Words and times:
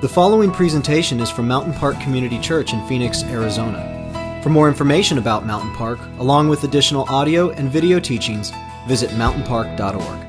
The 0.00 0.08
following 0.08 0.52
presentation 0.52 1.18
is 1.18 1.28
from 1.28 1.48
Mountain 1.48 1.72
Park 1.72 1.98
Community 1.98 2.38
Church 2.38 2.72
in 2.72 2.86
Phoenix, 2.86 3.24
Arizona. 3.24 4.40
For 4.44 4.48
more 4.48 4.68
information 4.68 5.18
about 5.18 5.44
Mountain 5.44 5.74
Park, 5.74 5.98
along 6.20 6.48
with 6.48 6.62
additional 6.62 7.04
audio 7.08 7.50
and 7.50 7.68
video 7.68 7.98
teachings, 7.98 8.52
visit 8.86 9.10
mountainpark.org. 9.10 10.26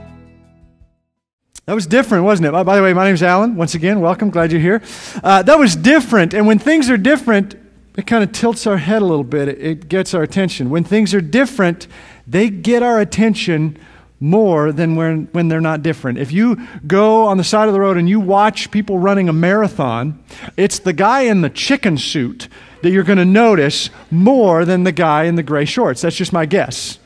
That 1.67 1.73
was 1.75 1.85
different, 1.85 2.23
wasn't 2.23 2.47
it? 2.47 2.51
By 2.51 2.77
the 2.77 2.81
way, 2.81 2.93
my 2.93 3.05
name's 3.05 3.21
Alan. 3.21 3.55
Once 3.55 3.75
again, 3.75 4.01
welcome. 4.01 4.31
Glad 4.31 4.51
you're 4.51 4.59
here. 4.59 4.81
Uh, 5.23 5.43
that 5.43 5.59
was 5.59 5.75
different. 5.75 6.33
And 6.33 6.47
when 6.47 6.57
things 6.57 6.89
are 6.89 6.97
different, 6.97 7.53
it 7.95 8.07
kind 8.07 8.23
of 8.23 8.31
tilts 8.31 8.65
our 8.65 8.77
head 8.77 9.03
a 9.03 9.05
little 9.05 9.23
bit. 9.23 9.49
It, 9.49 9.61
it 9.61 9.87
gets 9.87 10.15
our 10.15 10.23
attention. 10.23 10.71
When 10.71 10.83
things 10.83 11.13
are 11.13 11.21
different, 11.21 11.85
they 12.25 12.49
get 12.49 12.81
our 12.81 12.99
attention 12.99 13.77
more 14.19 14.71
than 14.71 14.95
when, 14.95 15.27
when 15.31 15.47
they're 15.47 15.61
not 15.61 15.81
different. 15.81 16.17
If 16.17 16.31
you 16.31 16.67
go 16.85 17.25
on 17.25 17.37
the 17.37 17.43
side 17.43 17.67
of 17.67 17.73
the 17.73 17.79
road 17.79 17.97
and 17.97 18.09
you 18.09 18.19
watch 18.19 18.69
people 18.71 18.99
running 18.99 19.29
a 19.29 19.33
marathon, 19.33 20.21
it's 20.57 20.79
the 20.79 20.93
guy 20.93 21.21
in 21.21 21.41
the 21.41 21.49
chicken 21.49 21.97
suit 21.97 22.47
that 22.81 22.91
you're 22.91 23.03
going 23.03 23.17
to 23.17 23.25
notice 23.25 23.89
more 24.11 24.65
than 24.65 24.83
the 24.83 24.91
guy 24.91 25.23
in 25.23 25.35
the 25.35 25.43
gray 25.43 25.65
shorts. 25.65 26.01
That's 26.01 26.15
just 26.15 26.33
my 26.33 26.45
guess. 26.45 26.99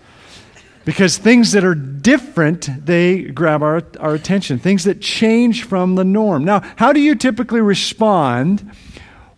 Because 0.86 1.18
things 1.18 1.54
that 1.54 1.64
are 1.64 1.76
different, 1.76 2.68
they 2.86 3.22
grab 3.24 3.64
our, 3.64 3.84
our 4.00 4.16
attention. 4.16 4.60
Things 4.60 4.84
that 4.84 5.00
change 5.00 5.64
from 5.64 5.96
the 5.96 6.04
norm. 6.04 6.44
Now, 6.44 6.62
how 6.76 6.92
do 6.92 7.00
you 7.00 7.16
typically 7.16 7.62
respond 7.62 8.70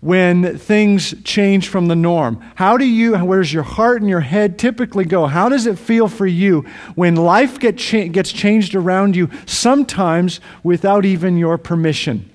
when 0.05 0.55
things 0.59 1.15
change 1.23 1.67
from 1.67 1.87
the 1.87 1.95
norm? 1.95 2.39
How 2.53 2.77
do 2.77 2.85
you, 2.85 3.17
where's 3.17 3.51
your 3.51 3.63
heart 3.63 4.01
and 4.01 4.09
your 4.09 4.19
head 4.19 4.59
typically 4.59 5.03
go? 5.03 5.25
How 5.25 5.49
does 5.49 5.65
it 5.65 5.79
feel 5.79 6.07
for 6.07 6.27
you 6.27 6.61
when 6.93 7.15
life 7.15 7.57
get 7.57 7.79
cha- 7.79 8.09
gets 8.09 8.31
changed 8.31 8.75
around 8.75 9.15
you, 9.15 9.31
sometimes 9.47 10.39
without 10.61 11.05
even 11.05 11.39
your 11.39 11.57
permission? 11.57 12.29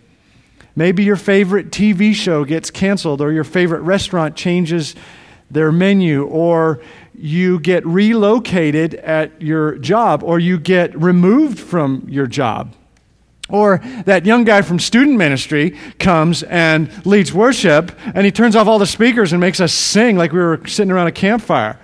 Maybe 0.74 1.04
your 1.04 1.14
favorite 1.14 1.70
TV 1.70 2.12
show 2.12 2.44
gets 2.44 2.72
canceled, 2.72 3.20
or 3.20 3.30
your 3.30 3.44
favorite 3.44 3.82
restaurant 3.82 4.34
changes 4.34 4.96
their 5.48 5.70
menu, 5.70 6.24
or 6.24 6.80
you 7.14 7.60
get 7.60 7.86
relocated 7.86 8.96
at 8.96 9.40
your 9.40 9.78
job, 9.78 10.24
or 10.24 10.40
you 10.40 10.58
get 10.58 11.00
removed 11.00 11.60
from 11.60 12.04
your 12.08 12.26
job. 12.26 12.74
Or 13.50 13.78
that 14.04 14.26
young 14.26 14.44
guy 14.44 14.62
from 14.62 14.78
student 14.78 15.16
ministry 15.18 15.76
comes 15.98 16.42
and 16.44 16.90
leads 17.06 17.32
worship, 17.32 17.92
and 18.14 18.24
he 18.24 18.32
turns 18.32 18.56
off 18.56 18.66
all 18.66 18.78
the 18.78 18.86
speakers 18.86 19.32
and 19.32 19.40
makes 19.40 19.60
us 19.60 19.72
sing 19.72 20.16
like 20.16 20.32
we 20.32 20.38
were 20.38 20.60
sitting 20.66 20.90
around 20.90 21.08
a 21.08 21.12
campfire. 21.12 21.78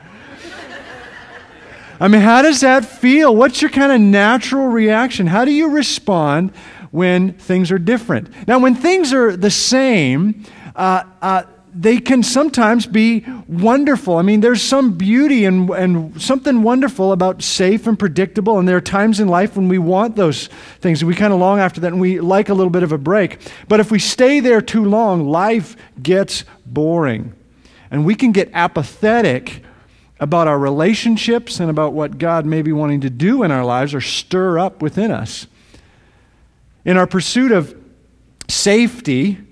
I 1.98 2.08
mean, 2.08 2.20
how 2.20 2.42
does 2.42 2.60
that 2.60 2.84
feel? 2.84 3.34
What's 3.34 3.62
your 3.62 3.70
kind 3.70 3.90
of 3.90 4.00
natural 4.00 4.66
reaction? 4.66 5.26
How 5.26 5.44
do 5.46 5.50
you 5.50 5.70
respond 5.70 6.52
when 6.90 7.32
things 7.32 7.70
are 7.72 7.78
different? 7.78 8.28
Now, 8.46 8.58
when 8.58 8.74
things 8.74 9.14
are 9.14 9.34
the 9.34 9.50
same, 9.50 10.44
uh, 10.74 11.04
uh, 11.22 11.44
they 11.78 11.98
can 11.98 12.22
sometimes 12.22 12.86
be 12.86 13.24
wonderful. 13.46 14.16
I 14.16 14.22
mean, 14.22 14.40
there's 14.40 14.62
some 14.62 14.96
beauty 14.96 15.44
and, 15.44 15.68
and 15.70 16.20
something 16.20 16.62
wonderful 16.62 17.12
about 17.12 17.42
safe 17.42 17.86
and 17.86 17.98
predictable. 17.98 18.58
And 18.58 18.66
there 18.66 18.78
are 18.78 18.80
times 18.80 19.20
in 19.20 19.28
life 19.28 19.56
when 19.56 19.68
we 19.68 19.76
want 19.78 20.16
those 20.16 20.46
things. 20.80 21.04
We 21.04 21.14
kind 21.14 21.34
of 21.34 21.38
long 21.38 21.58
after 21.58 21.82
that 21.82 21.92
and 21.92 22.00
we 22.00 22.20
like 22.20 22.48
a 22.48 22.54
little 22.54 22.70
bit 22.70 22.82
of 22.82 22.92
a 22.92 22.98
break. 22.98 23.38
But 23.68 23.80
if 23.80 23.90
we 23.90 23.98
stay 23.98 24.40
there 24.40 24.62
too 24.62 24.84
long, 24.86 25.28
life 25.28 25.76
gets 26.02 26.44
boring. 26.64 27.34
And 27.90 28.06
we 28.06 28.14
can 28.14 28.32
get 28.32 28.50
apathetic 28.54 29.62
about 30.18 30.48
our 30.48 30.58
relationships 30.58 31.60
and 31.60 31.68
about 31.68 31.92
what 31.92 32.16
God 32.16 32.46
may 32.46 32.62
be 32.62 32.72
wanting 32.72 33.02
to 33.02 33.10
do 33.10 33.42
in 33.42 33.50
our 33.50 33.66
lives 33.66 33.92
or 33.92 34.00
stir 34.00 34.58
up 34.58 34.80
within 34.80 35.10
us. 35.10 35.46
In 36.86 36.96
our 36.96 37.06
pursuit 37.06 37.52
of 37.52 37.78
safety, 38.48 39.45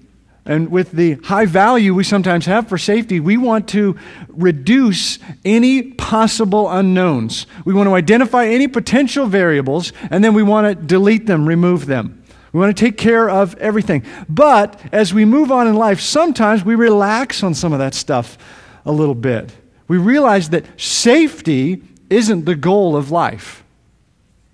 and 0.47 0.71
with 0.71 0.93
the 0.93 1.15
high 1.25 1.47
value 1.47 1.95
we 1.95 2.05
sometimes 2.05 2.45
have 2.47 2.69
for 2.69 2.77
safety, 2.77 3.19
we 3.19 3.37
want 3.37 3.69
to 3.69 3.97
reduce 4.29 5.19
any 5.45 5.83
possible 5.83 6.71
unknowns. 6.71 7.47
We 7.65 7.73
want 7.73 7.89
to 7.89 7.95
identify 7.95 8.47
any 8.47 8.69
potential 8.69 9.27
variables, 9.27 9.93
and 10.11 10.23
then 10.23 10.35
we 10.35 10.43
want 10.43 10.67
to 10.67 10.87
delete 10.87 11.27
them, 11.27 11.47
remove 11.47 11.87
them. 11.87 12.23
We 12.53 12.61
want 12.61 12.77
to 12.77 12.85
take 12.85 12.99
care 12.99 13.29
of 13.29 13.57
everything. 13.57 14.05
But 14.29 14.81
as 14.93 15.15
we 15.15 15.25
move 15.25 15.51
on 15.51 15.67
in 15.67 15.75
life, 15.75 16.01
sometimes 16.01 16.65
we 16.65 16.75
relax 16.75 17.43
on 17.43 17.55
some 17.55 17.73
of 17.73 17.79
that 17.79 17.95
stuff 17.95 18.39
a 18.85 18.93
little 18.93 19.15
bit. 19.15 19.51
We 19.89 19.97
realize 19.97 20.51
that 20.51 20.65
safety 20.81 21.83
isn't 22.11 22.45
the 22.45 22.55
goal 22.55 22.97
of 22.97 23.11
life. 23.11 23.64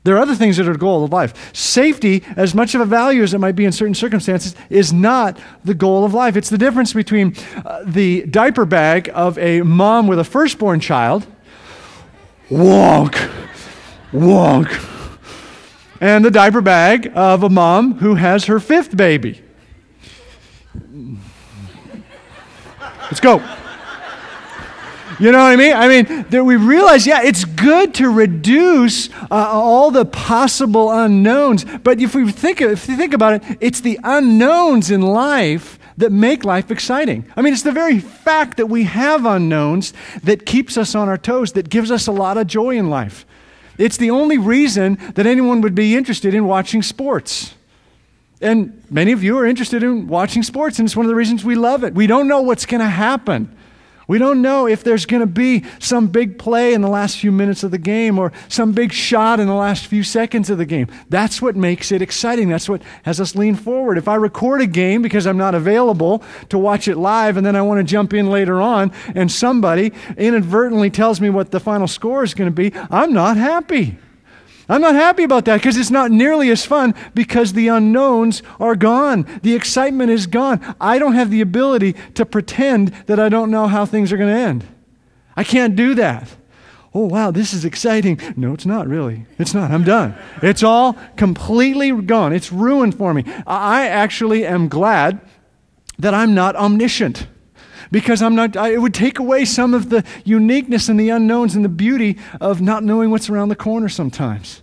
There 0.02 0.16
are 0.16 0.18
other 0.18 0.34
things 0.34 0.56
that 0.56 0.66
are 0.66 0.72
the 0.72 0.78
goal 0.78 1.04
of 1.04 1.12
life. 1.12 1.54
Safety, 1.54 2.24
as 2.36 2.54
much 2.54 2.74
of 2.74 2.80
a 2.80 2.86
value 2.86 3.22
as 3.22 3.34
it 3.34 3.38
might 3.38 3.54
be 3.54 3.66
in 3.66 3.72
certain 3.72 3.94
circumstances, 3.94 4.54
is 4.70 4.92
not 4.92 5.38
the 5.62 5.74
goal 5.74 6.04
of 6.04 6.14
life. 6.14 6.36
It's 6.36 6.48
the 6.48 6.56
difference 6.56 6.94
between 6.94 7.36
uh, 7.64 7.82
the 7.84 8.22
diaper 8.22 8.64
bag 8.64 9.10
of 9.12 9.36
a 9.38 9.60
mom 9.60 10.06
with 10.06 10.18
a 10.18 10.24
firstborn 10.24 10.80
child, 10.80 11.26
wonk, 12.48 13.30
wonk, 14.10 14.86
and 16.00 16.24
the 16.24 16.30
diaper 16.30 16.62
bag 16.62 17.12
of 17.14 17.42
a 17.42 17.50
mom 17.50 17.98
who 17.98 18.14
has 18.14 18.46
her 18.46 18.58
fifth 18.58 18.96
baby. 18.96 19.42
Let's 23.02 23.20
go. 23.20 23.42
You 25.20 25.32
know 25.32 25.38
what 25.38 25.52
I 25.52 25.56
mean? 25.56 25.74
I 25.74 25.86
mean, 25.86 26.24
that 26.30 26.42
we 26.44 26.56
realize, 26.56 27.06
yeah, 27.06 27.22
it's 27.22 27.44
good 27.44 27.92
to 27.96 28.08
reduce 28.08 29.10
uh, 29.10 29.26
all 29.30 29.90
the 29.90 30.06
possible 30.06 30.90
unknowns. 30.90 31.66
But 31.66 32.00
if 32.00 32.14
we 32.14 32.32
think, 32.32 32.62
if 32.62 32.88
you 32.88 32.96
think 32.96 33.12
about 33.12 33.34
it, 33.34 33.58
it's 33.60 33.82
the 33.82 34.00
unknowns 34.02 34.90
in 34.90 35.02
life 35.02 35.78
that 35.98 36.10
make 36.10 36.42
life 36.42 36.70
exciting. 36.70 37.26
I 37.36 37.42
mean, 37.42 37.52
it's 37.52 37.62
the 37.62 37.70
very 37.70 38.00
fact 38.00 38.56
that 38.56 38.66
we 38.66 38.84
have 38.84 39.26
unknowns 39.26 39.92
that 40.22 40.46
keeps 40.46 40.78
us 40.78 40.94
on 40.94 41.10
our 41.10 41.18
toes, 41.18 41.52
that 41.52 41.68
gives 41.68 41.90
us 41.90 42.06
a 42.06 42.12
lot 42.12 42.38
of 42.38 42.46
joy 42.46 42.78
in 42.78 42.88
life. 42.88 43.26
It's 43.76 43.98
the 43.98 44.10
only 44.10 44.38
reason 44.38 44.98
that 45.16 45.26
anyone 45.26 45.60
would 45.60 45.74
be 45.74 45.96
interested 45.96 46.32
in 46.32 46.46
watching 46.46 46.80
sports. 46.80 47.54
And 48.40 48.82
many 48.90 49.12
of 49.12 49.22
you 49.22 49.36
are 49.36 49.44
interested 49.44 49.82
in 49.82 50.08
watching 50.08 50.42
sports, 50.42 50.78
and 50.78 50.88
it's 50.88 50.96
one 50.96 51.04
of 51.04 51.10
the 51.10 51.14
reasons 51.14 51.44
we 51.44 51.56
love 51.56 51.84
it. 51.84 51.92
We 51.92 52.06
don't 52.06 52.26
know 52.26 52.40
what's 52.40 52.64
going 52.64 52.80
to 52.80 52.86
happen. 52.86 53.54
We 54.10 54.18
don't 54.18 54.42
know 54.42 54.66
if 54.66 54.82
there's 54.82 55.06
going 55.06 55.20
to 55.20 55.26
be 55.28 55.64
some 55.78 56.08
big 56.08 56.36
play 56.36 56.74
in 56.74 56.80
the 56.80 56.88
last 56.88 57.18
few 57.18 57.30
minutes 57.30 57.62
of 57.62 57.70
the 57.70 57.78
game 57.78 58.18
or 58.18 58.32
some 58.48 58.72
big 58.72 58.92
shot 58.92 59.38
in 59.38 59.46
the 59.46 59.54
last 59.54 59.86
few 59.86 60.02
seconds 60.02 60.50
of 60.50 60.58
the 60.58 60.64
game. 60.64 60.88
That's 61.08 61.40
what 61.40 61.54
makes 61.54 61.92
it 61.92 62.02
exciting. 62.02 62.48
That's 62.48 62.68
what 62.68 62.82
has 63.04 63.20
us 63.20 63.36
lean 63.36 63.54
forward. 63.54 63.98
If 63.98 64.08
I 64.08 64.16
record 64.16 64.62
a 64.62 64.66
game 64.66 65.00
because 65.00 65.28
I'm 65.28 65.36
not 65.36 65.54
available 65.54 66.24
to 66.48 66.58
watch 66.58 66.88
it 66.88 66.96
live 66.96 67.36
and 67.36 67.46
then 67.46 67.54
I 67.54 67.62
want 67.62 67.78
to 67.78 67.84
jump 67.84 68.12
in 68.12 68.30
later 68.30 68.60
on 68.60 68.90
and 69.14 69.30
somebody 69.30 69.92
inadvertently 70.16 70.90
tells 70.90 71.20
me 71.20 71.30
what 71.30 71.52
the 71.52 71.60
final 71.60 71.86
score 71.86 72.24
is 72.24 72.34
going 72.34 72.50
to 72.50 72.52
be, 72.52 72.76
I'm 72.90 73.12
not 73.12 73.36
happy. 73.36 73.96
I'm 74.70 74.80
not 74.80 74.94
happy 74.94 75.24
about 75.24 75.46
that 75.46 75.56
because 75.56 75.76
it's 75.76 75.90
not 75.90 76.12
nearly 76.12 76.48
as 76.48 76.64
fun 76.64 76.94
because 77.12 77.52
the 77.52 77.66
unknowns 77.66 78.40
are 78.60 78.76
gone. 78.76 79.26
The 79.42 79.54
excitement 79.54 80.12
is 80.12 80.28
gone. 80.28 80.76
I 80.80 81.00
don't 81.00 81.14
have 81.14 81.30
the 81.30 81.40
ability 81.40 81.94
to 82.14 82.24
pretend 82.24 82.88
that 83.06 83.18
I 83.18 83.28
don't 83.28 83.50
know 83.50 83.66
how 83.66 83.84
things 83.84 84.12
are 84.12 84.16
going 84.16 84.32
to 84.32 84.40
end. 84.40 84.64
I 85.36 85.42
can't 85.42 85.74
do 85.74 85.94
that. 85.96 86.36
Oh, 86.94 87.06
wow, 87.06 87.32
this 87.32 87.52
is 87.52 87.64
exciting. 87.64 88.20
No, 88.36 88.54
it's 88.54 88.66
not 88.66 88.86
really. 88.86 89.26
It's 89.38 89.54
not. 89.54 89.72
I'm 89.72 89.84
done. 89.84 90.14
It's 90.40 90.62
all 90.62 90.96
completely 91.16 91.90
gone. 92.02 92.32
It's 92.32 92.52
ruined 92.52 92.96
for 92.96 93.12
me. 93.12 93.24
I 93.48 93.88
actually 93.88 94.46
am 94.46 94.68
glad 94.68 95.20
that 95.98 96.14
I'm 96.14 96.32
not 96.32 96.54
omniscient 96.54 97.26
because 97.90 98.22
I'm 98.22 98.34
not, 98.34 98.56
I, 98.56 98.72
it 98.72 98.80
would 98.80 98.94
take 98.94 99.18
away 99.18 99.44
some 99.44 99.74
of 99.74 99.90
the 99.90 100.04
uniqueness 100.24 100.88
and 100.88 100.98
the 100.98 101.10
unknowns 101.10 101.54
and 101.54 101.64
the 101.64 101.68
beauty 101.68 102.18
of 102.40 102.60
not 102.60 102.84
knowing 102.84 103.10
what's 103.10 103.28
around 103.28 103.48
the 103.48 103.56
corner 103.56 103.88
sometimes. 103.88 104.62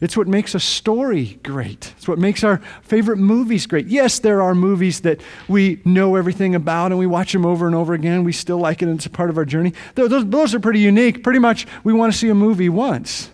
It's 0.00 0.16
what 0.16 0.28
makes 0.28 0.54
a 0.54 0.60
story 0.60 1.40
great. 1.42 1.92
It's 1.96 2.06
what 2.06 2.18
makes 2.18 2.44
our 2.44 2.58
favorite 2.82 3.16
movies 3.16 3.66
great. 3.66 3.88
Yes, 3.88 4.20
there 4.20 4.40
are 4.40 4.54
movies 4.54 5.00
that 5.00 5.20
we 5.48 5.80
know 5.84 6.14
everything 6.14 6.54
about 6.54 6.92
and 6.92 6.98
we 6.98 7.06
watch 7.06 7.32
them 7.32 7.44
over 7.44 7.66
and 7.66 7.74
over 7.74 7.94
again. 7.94 8.22
We 8.22 8.32
still 8.32 8.58
like 8.58 8.80
it 8.80 8.86
and 8.86 8.98
it's 8.98 9.06
a 9.06 9.10
part 9.10 9.28
of 9.28 9.36
our 9.36 9.44
journey. 9.44 9.72
Those, 9.96 10.24
those 10.26 10.54
are 10.54 10.60
pretty 10.60 10.80
unique. 10.80 11.24
Pretty 11.24 11.40
much, 11.40 11.66
we 11.82 11.92
want 11.92 12.12
to 12.12 12.18
see 12.18 12.28
a 12.28 12.34
movie 12.34 12.68
once 12.68 13.30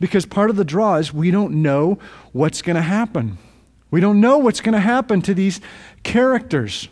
because 0.00 0.26
part 0.26 0.50
of 0.50 0.56
the 0.56 0.64
draw 0.64 0.96
is 0.96 1.14
we 1.14 1.30
don't 1.30 1.62
know 1.62 2.00
what's 2.32 2.62
going 2.62 2.74
to 2.76 2.82
happen. 2.82 3.38
We 3.92 4.00
don't 4.00 4.20
know 4.20 4.38
what's 4.38 4.60
going 4.60 4.72
to 4.72 4.80
happen 4.80 5.22
to 5.22 5.34
these 5.34 5.60
characters. 6.02 6.88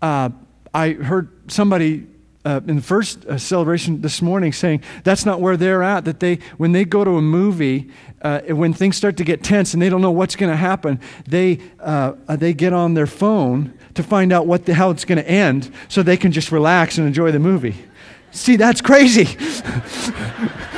Uh, 0.00 0.30
I 0.72 0.90
heard 0.92 1.50
somebody 1.50 2.06
uh, 2.44 2.60
in 2.66 2.76
the 2.76 2.82
first 2.82 3.26
uh, 3.26 3.36
celebration 3.36 4.00
this 4.00 4.22
morning 4.22 4.52
saying 4.52 4.82
that's 5.04 5.26
not 5.26 5.40
where 5.40 5.56
they're 5.56 5.82
at. 5.82 6.04
That 6.04 6.20
they, 6.20 6.36
when 6.56 6.72
they 6.72 6.84
go 6.84 7.04
to 7.04 7.16
a 7.16 7.22
movie, 7.22 7.90
uh, 8.22 8.40
when 8.48 8.72
things 8.72 8.96
start 8.96 9.16
to 9.18 9.24
get 9.24 9.42
tense 9.42 9.74
and 9.74 9.82
they 9.82 9.88
don't 9.88 10.00
know 10.00 10.10
what's 10.10 10.36
going 10.36 10.50
to 10.50 10.56
happen, 10.56 11.00
they, 11.26 11.58
uh, 11.80 12.12
they 12.28 12.54
get 12.54 12.72
on 12.72 12.94
their 12.94 13.06
phone 13.06 13.74
to 13.94 14.02
find 14.02 14.32
out 14.32 14.46
what 14.46 14.66
the, 14.66 14.74
how 14.74 14.90
it's 14.90 15.04
going 15.04 15.18
to 15.18 15.28
end 15.28 15.70
so 15.88 16.02
they 16.02 16.16
can 16.16 16.32
just 16.32 16.52
relax 16.52 16.98
and 16.98 17.06
enjoy 17.06 17.32
the 17.32 17.38
movie. 17.38 17.74
See, 18.30 18.56
that's 18.56 18.80
crazy. 18.80 19.36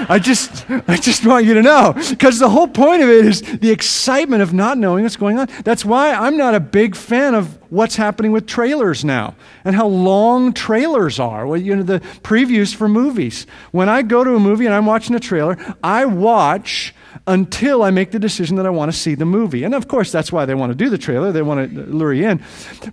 I 0.09 0.19
just, 0.19 0.69
I 0.89 0.97
just 0.97 1.27
want 1.27 1.45
you 1.45 1.55
to 1.55 1.63
know. 1.63 1.95
Because 2.09 2.39
the 2.39 2.49
whole 2.49 2.69
point 2.69 3.03
of 3.03 3.09
it 3.09 3.27
is 3.27 3.43
the 3.43 3.71
excitement 3.71 4.43
of 4.43 4.53
not 4.53 4.79
knowing 4.79 5.03
what's 5.03 5.17
going 5.17 5.39
on. 5.39 5.49
That's 5.65 5.85
why 5.85 6.13
I'm 6.13 6.37
not 6.37 6.55
a 6.55 6.61
big 6.61 6.97
fan 6.97 7.35
of 7.35 7.59
what's 7.71 7.97
happening 7.97 8.33
with 8.33 8.47
trailers 8.47 9.05
now 9.05 9.35
and 9.65 9.77
how 9.77 9.87
long 9.87 10.53
trailers 10.53 11.21
are. 11.21 11.47
Well, 11.47 11.61
you 11.61 11.77
know, 11.77 11.83
the 11.83 12.01
previews 12.23 12.75
for 12.75 12.89
movies. 12.89 13.47
When 13.71 13.89
I 13.89 14.03
go 14.03 14.25
to 14.25 14.35
a 14.35 14.41
movie 14.41 14.67
and 14.67 14.75
I'm 14.75 14.87
watching 14.87 15.15
a 15.15 15.21
trailer, 15.21 15.57
I 15.83 16.07
watch 16.07 16.95
until 17.27 17.83
I 17.83 17.91
make 17.91 18.11
the 18.11 18.19
decision 18.19 18.57
that 18.57 18.67
I 18.67 18.71
want 18.71 18.91
to 18.91 18.97
see 18.97 19.15
the 19.15 19.25
movie. 19.25 19.65
And 19.65 19.75
of 19.75 19.89
course, 19.89 20.11
that's 20.11 20.33
why 20.33 20.45
they 20.45 20.55
want 20.55 20.71
to 20.71 20.77
do 20.77 20.89
the 20.89 20.99
trailer, 20.99 21.33
they 21.33 21.43
want 21.43 21.75
to 21.75 21.83
lure 21.83 22.13
you 22.13 22.29
in. 22.29 22.43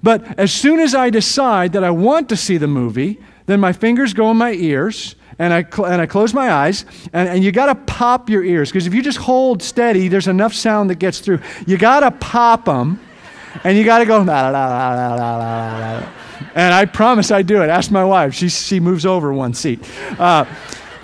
But 0.04 0.40
as 0.40 0.52
soon 0.52 0.80
as 0.80 0.94
I 0.94 1.10
decide 1.10 1.74
that 1.74 1.84
I 1.84 1.92
want 1.92 2.30
to 2.30 2.36
see 2.36 2.58
the 2.58 2.68
movie, 2.68 3.20
then 3.48 3.60
my 3.60 3.74
fingers 3.74 4.14
go 4.14 4.30
in 4.30 4.38
my 4.38 4.52
ears 4.52 5.16
and 5.40 5.54
I, 5.54 5.64
cl- 5.64 5.86
and 5.86 6.02
I 6.02 6.06
close 6.06 6.34
my 6.34 6.52
eyes, 6.52 6.86
and, 7.14 7.30
and 7.30 7.44
you 7.44 7.52
got 7.52 7.68
to 7.68 7.76
pop 7.76 8.30
your 8.30 8.44
ears 8.44 8.70
because 8.70 8.88
if 8.88 8.94
you 8.94 9.02
just 9.02 9.20
hold 9.20 9.62
steady, 9.62 10.08
there's 10.08 10.28
enough 10.28 10.54
sound 10.54 10.90
that 10.90 10.96
gets 10.96 11.20
through. 11.20 11.40
You 11.68 11.78
got 11.78 12.00
to 12.00 12.12
pop 12.12 12.66
them, 12.66 13.00
and 13.64 13.78
you 13.78 13.84
got 13.84 14.00
to 14.00 14.06
go. 14.06 14.22
And 14.22 14.30
I 16.74 16.86
promise 16.86 17.32
I 17.32 17.44
do 17.44 17.62
it. 17.62 17.70
Ask 17.70 17.92
my 17.92 18.04
wife; 18.04 18.34
she 18.34 18.50
she 18.50 18.80
moves 18.80 19.06
over 19.06 19.32
one 19.32 19.54
seat. 19.54 19.80
Uh, 20.20 20.46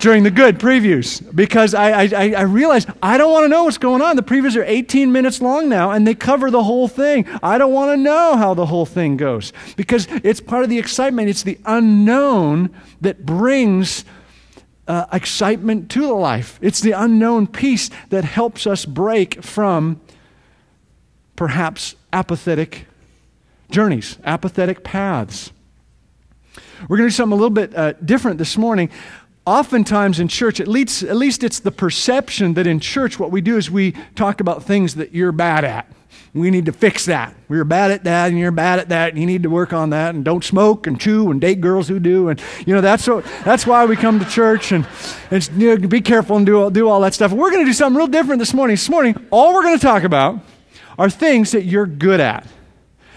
during 0.03 0.23
the 0.23 0.31
good 0.31 0.59
previews 0.59 1.23
because 1.33 1.73
I, 1.73 2.03
I, 2.03 2.33
I 2.33 2.41
realized 2.41 2.89
I 3.01 3.17
don't 3.17 3.31
want 3.31 3.45
to 3.45 3.47
know 3.47 3.63
what's 3.63 3.77
going 3.77 4.01
on. 4.01 4.17
The 4.17 4.21
previews 4.21 4.57
are 4.57 4.63
18 4.65 5.13
minutes 5.13 5.41
long 5.41 5.69
now 5.69 5.91
and 5.91 6.05
they 6.05 6.13
cover 6.13 6.51
the 6.51 6.61
whole 6.61 6.89
thing. 6.89 7.25
I 7.41 7.57
don't 7.57 7.71
want 7.71 7.91
to 7.91 7.95
know 7.95 8.35
how 8.35 8.53
the 8.53 8.65
whole 8.65 8.85
thing 8.85 9.15
goes 9.15 9.53
because 9.77 10.09
it's 10.21 10.41
part 10.41 10.65
of 10.65 10.69
the 10.69 10.77
excitement. 10.77 11.29
It's 11.29 11.43
the 11.43 11.57
unknown 11.63 12.75
that 12.99 13.25
brings 13.25 14.03
uh, 14.89 15.05
excitement 15.13 15.89
to 15.91 16.01
the 16.01 16.13
life. 16.13 16.59
It's 16.61 16.81
the 16.81 16.91
unknown 16.91 17.47
piece 17.47 17.89
that 18.09 18.25
helps 18.25 18.67
us 18.67 18.83
break 18.83 19.41
from 19.41 20.01
perhaps 21.37 21.95
apathetic 22.11 22.87
journeys, 23.71 24.17
apathetic 24.25 24.83
paths. 24.83 25.53
We're 26.89 26.97
going 26.97 27.07
to 27.07 27.11
do 27.11 27.15
something 27.15 27.33
a 27.33 27.35
little 27.35 27.49
bit 27.49 27.73
uh, 27.75 27.93
different 27.93 28.37
this 28.37 28.57
morning. 28.57 28.89
Oftentimes 29.45 30.21
in 30.21 30.29
church, 30.29 30.61
at 30.61 30.69
least, 30.69 31.03
at 31.03 31.17
least 31.17 31.43
it's 31.43 31.59
the 31.59 31.71
perception 31.71 32.53
that 32.53 32.65
in 32.65 32.79
church 32.79 33.19
what 33.19 33.29
we 33.29 33.41
do 33.41 33.57
is 33.57 33.69
we 33.69 33.91
talk 34.15 34.39
about 34.39 34.63
things 34.63 34.95
that 34.95 35.13
you're 35.13 35.33
bad 35.33 35.65
at. 35.65 35.91
We 36.33 36.49
need 36.49 36.65
to 36.65 36.71
fix 36.71 37.05
that. 37.05 37.35
We're 37.47 37.65
bad 37.65 37.91
at 37.91 38.05
that, 38.05 38.29
and 38.29 38.39
you're 38.39 38.51
bad 38.51 38.79
at 38.79 38.89
that, 38.89 39.09
and 39.09 39.19
you 39.19 39.25
need 39.25 39.43
to 39.43 39.49
work 39.49 39.73
on 39.73 39.91
that, 39.91 40.15
and 40.15 40.23
don't 40.23 40.43
smoke 40.43 40.87
and 40.87 40.99
chew 40.99 41.29
and 41.29 41.39
date 41.41 41.61
girls 41.61 41.87
who 41.87 41.99
do. 41.99 42.29
And, 42.29 42.41
you 42.65 42.73
know, 42.73 42.81
that's, 42.81 43.07
what, 43.07 43.25
that's 43.43 43.67
why 43.67 43.85
we 43.85 43.95
come 43.95 44.19
to 44.19 44.25
church, 44.25 44.71
and, 44.71 44.87
and 45.29 45.47
you 45.57 45.77
know, 45.77 45.87
be 45.87 46.01
careful 46.01 46.37
and 46.37 46.45
do 46.45 46.61
all, 46.61 46.69
do 46.71 46.87
all 46.87 47.01
that 47.01 47.13
stuff. 47.13 47.31
We're 47.31 47.51
going 47.51 47.63
to 47.63 47.69
do 47.69 47.73
something 47.73 47.97
real 47.97 48.07
different 48.07 48.39
this 48.39 48.53
morning. 48.53 48.75
This 48.75 48.89
morning, 48.89 49.15
all 49.29 49.53
we're 49.53 49.61
going 49.63 49.77
to 49.77 49.85
talk 49.85 50.03
about 50.03 50.39
are 50.97 51.09
things 51.09 51.51
that 51.51 51.65
you're 51.65 51.85
good 51.85 52.19
at. 52.19 52.47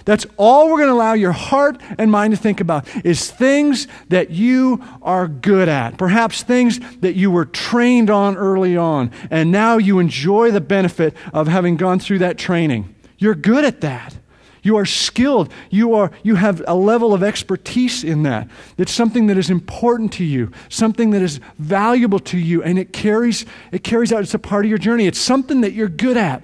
That's 0.06 0.25
all 0.37 0.69
we're 0.70 0.79
going 0.79 0.88
to 0.88 0.94
allow 0.94 1.14
your 1.14 1.32
heart 1.32 1.81
and 1.99 2.11
mind 2.11 2.32
to 2.32 2.38
think 2.38 2.61
about 2.61 2.87
is 3.05 3.31
things 3.31 3.88
that 4.08 4.31
you 4.31 4.82
are 5.03 5.26
good 5.26 5.69
at. 5.69 5.99
Perhaps 5.99 6.44
things 6.44 6.79
that 7.00 7.17
you 7.17 7.31
were 7.31 7.44
trained 7.44 8.08
on 8.08 8.37
early 8.37 8.76
on, 8.76 9.11
and 9.31 9.53
now 9.53 9.76
you 9.76 9.99
enjoy 9.99 10.53
the 10.53 10.61
benefit 10.61 11.14
of 11.35 11.49
having 11.49 11.76
gone 11.76 11.99
through 11.99 12.20
that 12.20 12.38
training. 12.38 12.94
You're 13.19 13.35
good 13.35 13.64
at 13.64 13.81
that. 13.81 14.17
You 14.62 14.76
are 14.76 14.85
skilled. 14.85 15.53
You, 15.70 15.94
are, 15.94 16.11
you 16.23 16.37
have 16.37 16.62
a 16.67 16.75
level 16.75 17.12
of 17.12 17.23
expertise 17.23 18.05
in 18.05 18.23
that. 18.25 18.49
It's 18.79 18.93
something 18.93 19.26
that 19.26 19.37
is 19.37 19.50
important 19.50 20.12
to 20.14 20.25
you, 20.25 20.52
something 20.69 21.11
that 21.11 21.23
is 21.23 21.41
valuable 21.59 22.20
to 22.20 22.38
you, 22.38 22.62
and 22.62 22.79
it 22.79 22.93
carries, 22.93 23.44
it 23.73 23.82
carries 23.82 24.12
out. 24.12 24.23
It's 24.23 24.35
a 24.35 24.38
part 24.38 24.64
of 24.64 24.69
your 24.69 24.79
journey. 24.79 25.06
It's 25.06 25.20
something 25.20 25.62
that 25.62 25.73
you're 25.73 25.88
good 25.88 26.17
at. 26.17 26.43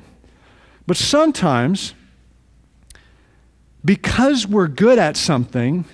But 0.87 0.97
sometimes, 0.97 1.95
because 3.85 4.47
we're 4.47 4.69
good 4.69 4.99
at 4.99 5.17
something, 5.17 5.85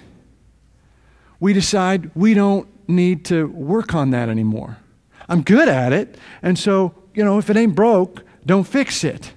we 1.40 1.52
decide 1.52 2.10
we 2.14 2.34
don't 2.34 2.68
need 2.88 3.24
to 3.26 3.46
work 3.48 3.94
on 3.94 4.10
that 4.10 4.28
anymore. 4.28 4.78
I'm 5.28 5.42
good 5.42 5.68
at 5.68 5.92
it, 5.92 6.18
and 6.42 6.58
so, 6.58 6.94
you 7.14 7.24
know, 7.24 7.38
if 7.38 7.50
it 7.50 7.56
ain't 7.56 7.74
broke, 7.74 8.24
don't 8.46 8.66
fix 8.66 9.04
it. 9.04 9.32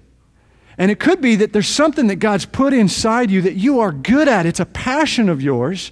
And 0.78 0.90
it 0.90 1.00
could 1.00 1.22
be 1.22 1.36
that 1.36 1.54
there's 1.54 1.68
something 1.68 2.08
that 2.08 2.16
God's 2.16 2.46
put 2.46 2.74
inside 2.74 3.30
you 3.30 3.42
that 3.42 3.56
you 3.56 3.80
are 3.82 3.92
good 3.92 4.28
at. 4.28 4.46
It's 4.46 4.60
a 4.60 4.66
passion 4.66 5.30
of 5.30 5.42
yours, 5.42 5.92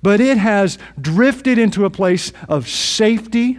but 0.00 0.20
it 0.20 0.38
has 0.38 0.78
drifted 1.00 1.58
into 1.58 1.84
a 1.84 1.90
place 1.90 2.32
of 2.48 2.68
safety 2.68 3.58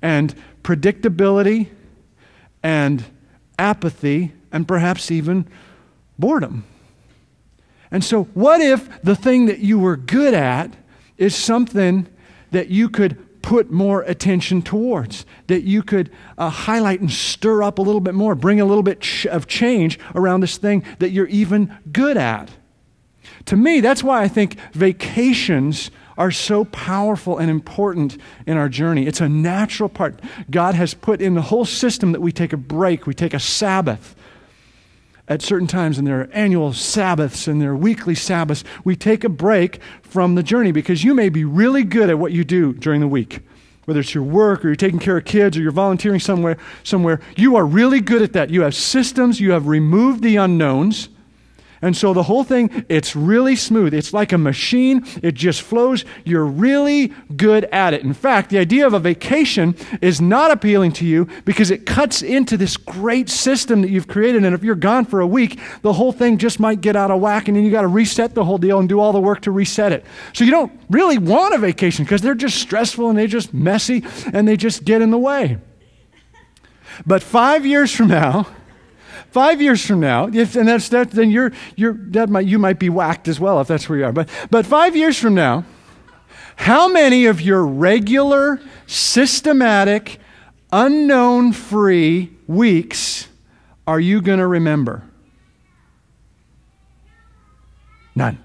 and 0.00 0.34
predictability 0.62 1.68
and 2.62 3.04
apathy 3.58 4.32
and 4.50 4.66
perhaps 4.66 5.10
even 5.10 5.46
boredom. 6.18 6.64
And 7.94 8.02
so, 8.02 8.24
what 8.34 8.60
if 8.60 9.02
the 9.02 9.14
thing 9.14 9.46
that 9.46 9.60
you 9.60 9.78
were 9.78 9.96
good 9.96 10.34
at 10.34 10.74
is 11.16 11.32
something 11.32 12.08
that 12.50 12.66
you 12.66 12.88
could 12.88 13.40
put 13.40 13.70
more 13.70 14.02
attention 14.02 14.62
towards, 14.62 15.24
that 15.46 15.62
you 15.62 15.80
could 15.84 16.10
uh, 16.36 16.50
highlight 16.50 16.98
and 16.98 17.12
stir 17.12 17.62
up 17.62 17.78
a 17.78 17.82
little 17.82 18.00
bit 18.00 18.14
more, 18.14 18.34
bring 18.34 18.60
a 18.60 18.64
little 18.64 18.82
bit 18.82 19.00
ch- 19.00 19.26
of 19.26 19.46
change 19.46 20.00
around 20.16 20.40
this 20.40 20.56
thing 20.56 20.84
that 20.98 21.10
you're 21.10 21.28
even 21.28 21.72
good 21.92 22.16
at. 22.16 22.50
To 23.44 23.56
me, 23.56 23.78
that's 23.78 24.02
why 24.02 24.22
I 24.22 24.26
think 24.26 24.58
vacations 24.72 25.92
are 26.18 26.32
so 26.32 26.64
powerful 26.64 27.38
and 27.38 27.48
important 27.48 28.18
in 28.44 28.56
our 28.56 28.68
journey. 28.68 29.06
It's 29.06 29.20
a 29.20 29.28
natural 29.28 29.88
part. 29.88 30.20
God 30.50 30.74
has 30.74 30.94
put 30.94 31.22
in 31.22 31.34
the 31.34 31.42
whole 31.42 31.64
system 31.64 32.10
that 32.10 32.20
we 32.20 32.32
take 32.32 32.52
a 32.52 32.56
break, 32.56 33.06
we 33.06 33.14
take 33.14 33.34
a 33.34 33.38
Sabbath 33.38 34.16
at 35.26 35.42
certain 35.42 35.66
times 35.66 35.98
in 35.98 36.04
their 36.04 36.28
annual 36.36 36.72
Sabbaths 36.72 37.48
and 37.48 37.60
their 37.60 37.74
weekly 37.74 38.14
Sabbaths, 38.14 38.64
we 38.84 38.94
take 38.94 39.24
a 39.24 39.28
break 39.28 39.80
from 40.02 40.34
the 40.34 40.42
journey 40.42 40.70
because 40.70 41.02
you 41.02 41.14
may 41.14 41.28
be 41.28 41.44
really 41.44 41.82
good 41.82 42.10
at 42.10 42.18
what 42.18 42.32
you 42.32 42.44
do 42.44 42.72
during 42.74 43.00
the 43.00 43.08
week. 43.08 43.40
Whether 43.86 44.00
it's 44.00 44.14
your 44.14 44.24
work 44.24 44.64
or 44.64 44.68
you're 44.68 44.76
taking 44.76 44.98
care 44.98 45.16
of 45.16 45.24
kids 45.24 45.56
or 45.56 45.62
you're 45.62 45.72
volunteering 45.72 46.20
somewhere, 46.20 46.56
somewhere, 46.82 47.20
you 47.36 47.56
are 47.56 47.66
really 47.66 48.00
good 48.00 48.22
at 48.22 48.32
that. 48.32 48.50
You 48.50 48.62
have 48.62 48.74
systems, 48.74 49.40
you 49.40 49.52
have 49.52 49.66
removed 49.66 50.22
the 50.22 50.36
unknowns, 50.36 51.08
and 51.84 51.96
so 51.96 52.14
the 52.14 52.22
whole 52.22 52.44
thing, 52.44 52.84
it's 52.88 53.14
really 53.14 53.56
smooth. 53.56 53.92
It's 53.92 54.12
like 54.12 54.32
a 54.32 54.38
machine, 54.38 55.04
it 55.22 55.34
just 55.34 55.62
flows. 55.62 56.04
You're 56.24 56.46
really 56.46 57.12
good 57.36 57.64
at 57.66 57.94
it. 57.94 58.02
In 58.02 58.14
fact, 58.14 58.50
the 58.50 58.58
idea 58.58 58.86
of 58.86 58.94
a 58.94 58.98
vacation 58.98 59.76
is 60.00 60.20
not 60.20 60.50
appealing 60.50 60.92
to 60.92 61.04
you 61.04 61.28
because 61.44 61.70
it 61.70 61.86
cuts 61.86 62.22
into 62.22 62.56
this 62.56 62.76
great 62.76 63.28
system 63.28 63.82
that 63.82 63.90
you've 63.90 64.08
created. 64.08 64.44
And 64.44 64.54
if 64.54 64.64
you're 64.64 64.74
gone 64.74 65.04
for 65.04 65.20
a 65.20 65.26
week, 65.26 65.60
the 65.82 65.92
whole 65.92 66.12
thing 66.12 66.38
just 66.38 66.58
might 66.58 66.80
get 66.80 66.96
out 66.96 67.10
of 67.10 67.20
whack, 67.20 67.48
and 67.48 67.56
then 67.56 67.64
you 67.64 67.70
got 67.70 67.82
to 67.82 67.88
reset 67.88 68.34
the 68.34 68.44
whole 68.44 68.58
deal 68.58 68.78
and 68.78 68.88
do 68.88 68.98
all 68.98 69.12
the 69.12 69.20
work 69.20 69.42
to 69.42 69.50
reset 69.50 69.92
it. 69.92 70.04
So 70.32 70.44
you 70.44 70.50
don't 70.50 70.72
really 70.90 71.18
want 71.18 71.54
a 71.54 71.58
vacation 71.58 72.04
because 72.04 72.22
they're 72.22 72.34
just 72.34 72.58
stressful 72.58 73.08
and 73.08 73.18
they're 73.18 73.26
just 73.26 73.52
messy 73.52 74.04
and 74.32 74.48
they 74.48 74.56
just 74.56 74.84
get 74.84 75.02
in 75.02 75.10
the 75.10 75.18
way. 75.18 75.58
But 77.06 77.22
five 77.22 77.66
years 77.66 77.92
from 77.92 78.08
now, 78.08 78.46
Five 79.30 79.60
years 79.60 79.84
from 79.84 80.00
now, 80.00 80.28
if, 80.32 80.56
and 80.56 80.68
that's 80.68 80.88
that, 80.90 81.10
then 81.10 81.30
you're, 81.30 81.52
you're, 81.76 81.94
that 82.10 82.28
might, 82.28 82.46
you 82.46 82.58
might 82.58 82.78
be 82.78 82.88
whacked 82.88 83.28
as 83.28 83.40
well 83.40 83.60
if 83.60 83.68
that's 83.68 83.88
where 83.88 83.98
you 83.98 84.04
are. 84.04 84.12
But, 84.12 84.28
but 84.50 84.66
five 84.66 84.96
years 84.96 85.18
from 85.18 85.34
now, 85.34 85.64
how 86.56 86.88
many 86.88 87.26
of 87.26 87.40
your 87.40 87.64
regular, 87.66 88.60
systematic, 88.86 90.20
unknown 90.72 91.52
free 91.52 92.30
weeks 92.46 93.28
are 93.86 94.00
you 94.00 94.20
going 94.22 94.38
to 94.38 94.46
remember? 94.46 95.02
None. 98.14 98.38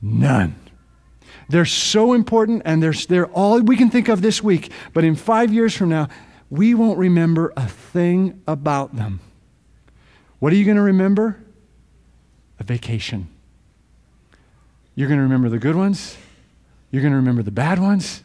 None. 0.00 0.54
They're 1.48 1.64
so 1.64 2.12
important 2.12 2.62
and 2.64 2.82
they're, 2.82 2.92
they're 2.92 3.26
all 3.26 3.60
we 3.60 3.76
can 3.76 3.90
think 3.90 4.08
of 4.08 4.22
this 4.22 4.42
week. 4.42 4.72
But 4.92 5.04
in 5.04 5.14
five 5.14 5.52
years 5.52 5.76
from 5.76 5.90
now, 5.90 6.08
we 6.50 6.74
won't 6.74 6.98
remember 6.98 7.52
a 7.56 7.66
thing 7.66 8.42
about 8.46 8.96
them. 8.96 9.20
What 10.38 10.52
are 10.52 10.56
you 10.56 10.64
going 10.64 10.76
to 10.76 10.82
remember? 10.82 11.42
A 12.58 12.64
vacation. 12.64 13.28
You're 14.94 15.08
going 15.08 15.18
to 15.18 15.24
remember 15.24 15.48
the 15.48 15.58
good 15.58 15.76
ones. 15.76 16.16
You're 16.90 17.02
going 17.02 17.12
to 17.12 17.18
remember 17.18 17.42
the 17.42 17.50
bad 17.50 17.78
ones. 17.78 18.22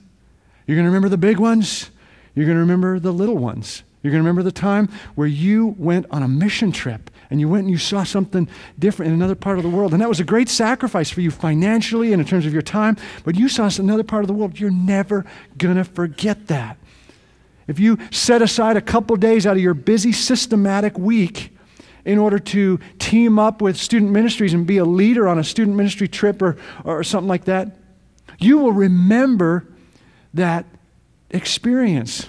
You're 0.68 0.76
going 0.76 0.86
to 0.86 0.90
remember 0.90 1.10
the 1.10 1.18
big 1.18 1.38
ones. 1.38 1.90
You're 2.36 2.46
going 2.46 2.56
to 2.56 2.62
remember 2.62 3.00
the 3.00 3.12
little 3.12 3.38
ones. 3.38 3.84
You're 4.02 4.12
going 4.12 4.24
to 4.24 4.28
remember 4.28 4.44
the 4.44 4.52
time 4.52 4.90
where 5.16 5.28
you 5.28 5.76
went 5.78 6.06
on 6.10 6.24
a 6.24 6.28
mission 6.28 6.72
trip 6.72 7.12
and 7.30 7.40
you 7.40 7.48
went 7.48 7.64
and 7.64 7.72
you 7.72 7.78
saw 7.78 8.04
something 8.04 8.48
different 8.80 9.10
in 9.10 9.16
another 9.16 9.36
part 9.36 9.58
of 9.58 9.64
the 9.64 9.70
world. 9.70 9.94
And 9.94 10.02
that 10.02 10.10
was 10.10 10.20
a 10.20 10.24
great 10.24 10.50
sacrifice 10.50 11.10
for 11.10 11.22
you 11.22 11.30
financially 11.30 12.12
and 12.12 12.22
in 12.22 12.28
terms 12.28 12.46
of 12.46 12.54
your 12.54 12.64
time, 12.64 12.98
but 13.24 13.36
you 13.36 13.48
saw 13.48 13.70
another 13.78 14.04
part 14.04 14.24
of 14.24 14.28
the 14.28 14.34
world. 14.34 14.60
You're 14.60 14.72
never 14.72 15.26
going 15.58 15.76
to 15.76 15.84
forget 15.84 16.48
that. 16.48 16.78
If 17.72 17.80
you 17.80 17.98
set 18.12 18.42
aside 18.42 18.76
a 18.76 18.82
couple 18.82 19.16
days 19.16 19.48
out 19.48 19.56
of 19.56 19.64
your 19.64 19.74
busy, 19.74 20.12
systematic 20.12 20.98
week 21.00 21.56
in 22.04 22.18
order 22.18 22.38
to 22.38 22.82
team 23.00 23.40
up 23.40 23.62
with 23.62 23.78
student 23.78 24.12
ministries 24.12 24.54
and 24.54 24.68
be 24.68 24.78
a 24.78 24.84
leader 24.84 25.26
on 25.26 25.40
a 25.40 25.44
student 25.44 25.78
ministry 25.78 26.10
trip 26.10 26.42
or, 26.42 26.58
or 26.84 27.02
something 27.02 27.30
like 27.30 27.46
that, 27.46 27.78
you 28.40 28.58
will 28.58 28.74
remember 28.74 29.66
that 30.34 30.66
experience. 31.30 32.28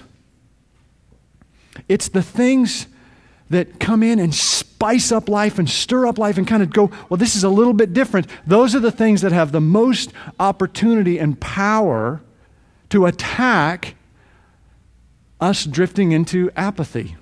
It's 1.89 2.07
the 2.07 2.23
things 2.23 2.87
that 3.49 3.81
come 3.81 4.01
in 4.01 4.19
and 4.19 4.33
spice 4.33 5.11
up 5.11 5.27
life 5.27 5.59
and 5.59 5.69
stir 5.69 6.07
up 6.07 6.17
life 6.17 6.37
and 6.37 6.47
kind 6.47 6.63
of 6.63 6.71
go, 6.71 6.89
well, 7.09 7.17
this 7.17 7.35
is 7.35 7.43
a 7.43 7.49
little 7.49 7.73
bit 7.73 7.91
different. 7.91 8.27
Those 8.47 8.75
are 8.75 8.79
the 8.79 8.91
things 8.91 9.19
that 9.23 9.33
have 9.33 9.51
the 9.51 9.59
most 9.59 10.13
opportunity 10.39 11.19
and 11.19 11.37
power 11.41 12.21
to 12.91 13.07
attack 13.07 13.95
us 15.43 15.65
drifting 15.65 16.13
into 16.13 16.49
apathy. 16.55 17.17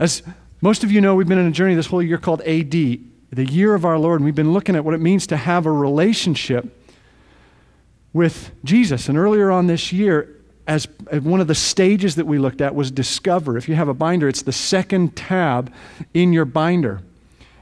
As 0.00 0.22
most 0.60 0.82
of 0.82 0.90
you 0.90 1.00
know, 1.00 1.14
we've 1.14 1.28
been 1.28 1.38
in 1.38 1.46
a 1.46 1.52
journey 1.52 1.74
this 1.74 1.86
whole 1.86 2.02
year 2.02 2.18
called 2.18 2.42
AD, 2.42 2.70
the 2.70 3.00
year 3.32 3.74
of 3.74 3.84
our 3.84 3.98
Lord, 3.98 4.20
and 4.20 4.24
we've 4.24 4.34
been 4.34 4.52
looking 4.52 4.74
at 4.74 4.84
what 4.84 4.94
it 4.94 5.00
means 5.00 5.26
to 5.28 5.36
have 5.36 5.64
a 5.64 5.70
relationship 5.70 6.66
with 8.12 8.50
Jesus. 8.64 9.08
And 9.08 9.16
earlier 9.16 9.50
on 9.50 9.68
this 9.68 9.92
year, 9.92 10.28
as, 10.66 10.88
one 11.10 11.40
of 11.40 11.46
the 11.46 11.54
stages 11.54 12.16
that 12.16 12.26
we 12.26 12.38
looked 12.38 12.60
at 12.60 12.74
was 12.74 12.90
discover. 12.90 13.56
If 13.56 13.68
you 13.68 13.74
have 13.76 13.88
a 13.88 13.94
binder, 13.94 14.28
it's 14.28 14.42
the 14.42 14.52
second 14.52 15.14
tab 15.14 15.72
in 16.14 16.32
your 16.32 16.44
binder. 16.44 17.00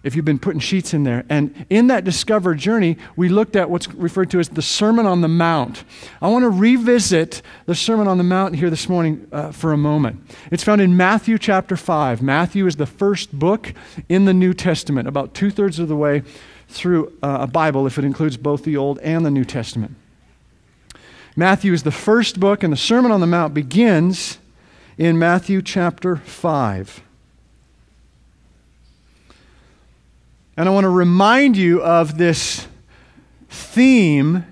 If 0.02 0.16
you've 0.16 0.24
been 0.24 0.38
putting 0.38 0.60
sheets 0.60 0.92
in 0.92 1.04
there. 1.04 1.24
And 1.28 1.64
in 1.70 1.86
that 1.86 2.02
discover 2.02 2.54
journey, 2.54 2.96
we 3.14 3.28
looked 3.28 3.54
at 3.54 3.70
what's 3.70 3.88
referred 3.94 4.30
to 4.32 4.40
as 4.40 4.48
the 4.48 4.62
Sermon 4.62 5.06
on 5.06 5.20
the 5.20 5.28
Mount. 5.28 5.84
I 6.20 6.28
want 6.28 6.42
to 6.42 6.50
revisit 6.50 7.40
the 7.66 7.74
Sermon 7.74 8.08
on 8.08 8.18
the 8.18 8.24
Mount 8.24 8.56
here 8.56 8.68
this 8.68 8.88
morning 8.88 9.28
uh, 9.30 9.52
for 9.52 9.72
a 9.72 9.76
moment. 9.76 10.20
It's 10.50 10.64
found 10.64 10.80
in 10.80 10.96
Matthew 10.96 11.38
chapter 11.38 11.76
5. 11.76 12.20
Matthew 12.20 12.66
is 12.66 12.76
the 12.76 12.86
first 12.86 13.38
book 13.38 13.72
in 14.08 14.24
the 14.24 14.34
New 14.34 14.54
Testament, 14.54 15.06
about 15.06 15.34
two 15.34 15.50
thirds 15.50 15.78
of 15.78 15.88
the 15.88 15.96
way 15.96 16.22
through 16.68 17.12
uh, 17.22 17.38
a 17.40 17.46
Bible, 17.46 17.86
if 17.86 17.98
it 17.98 18.04
includes 18.04 18.36
both 18.36 18.64
the 18.64 18.76
Old 18.76 18.98
and 19.00 19.24
the 19.24 19.30
New 19.30 19.44
Testament. 19.44 19.94
Matthew 21.36 21.72
is 21.72 21.82
the 21.82 21.92
first 21.92 22.40
book, 22.40 22.62
and 22.62 22.72
the 22.72 22.76
Sermon 22.76 23.12
on 23.12 23.20
the 23.20 23.26
Mount 23.26 23.54
begins 23.54 24.38
in 24.98 25.18
Matthew 25.18 25.62
chapter 25.62 26.16
5. 26.16 27.02
And 30.56 30.68
I 30.68 30.72
want 30.72 30.84
to 30.84 30.90
remind 30.90 31.56
you 31.56 31.82
of 31.82 32.18
this 32.18 32.66
theme 33.48 34.46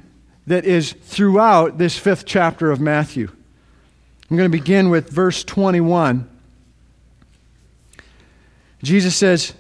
that 0.47 0.65
is 0.65 0.93
throughout 0.93 1.79
this 1.79 1.99
fifth 1.99 2.25
chapter 2.25 2.71
of 2.71 2.81
Matthew. 2.81 3.31
I'm 4.31 4.37
going 4.37 4.51
to 4.51 4.59
begin 4.59 4.91
with 4.91 5.11
verse 5.11 5.45
21. 5.45 6.29
Jesus 8.83 9.15
says, 9.15 9.53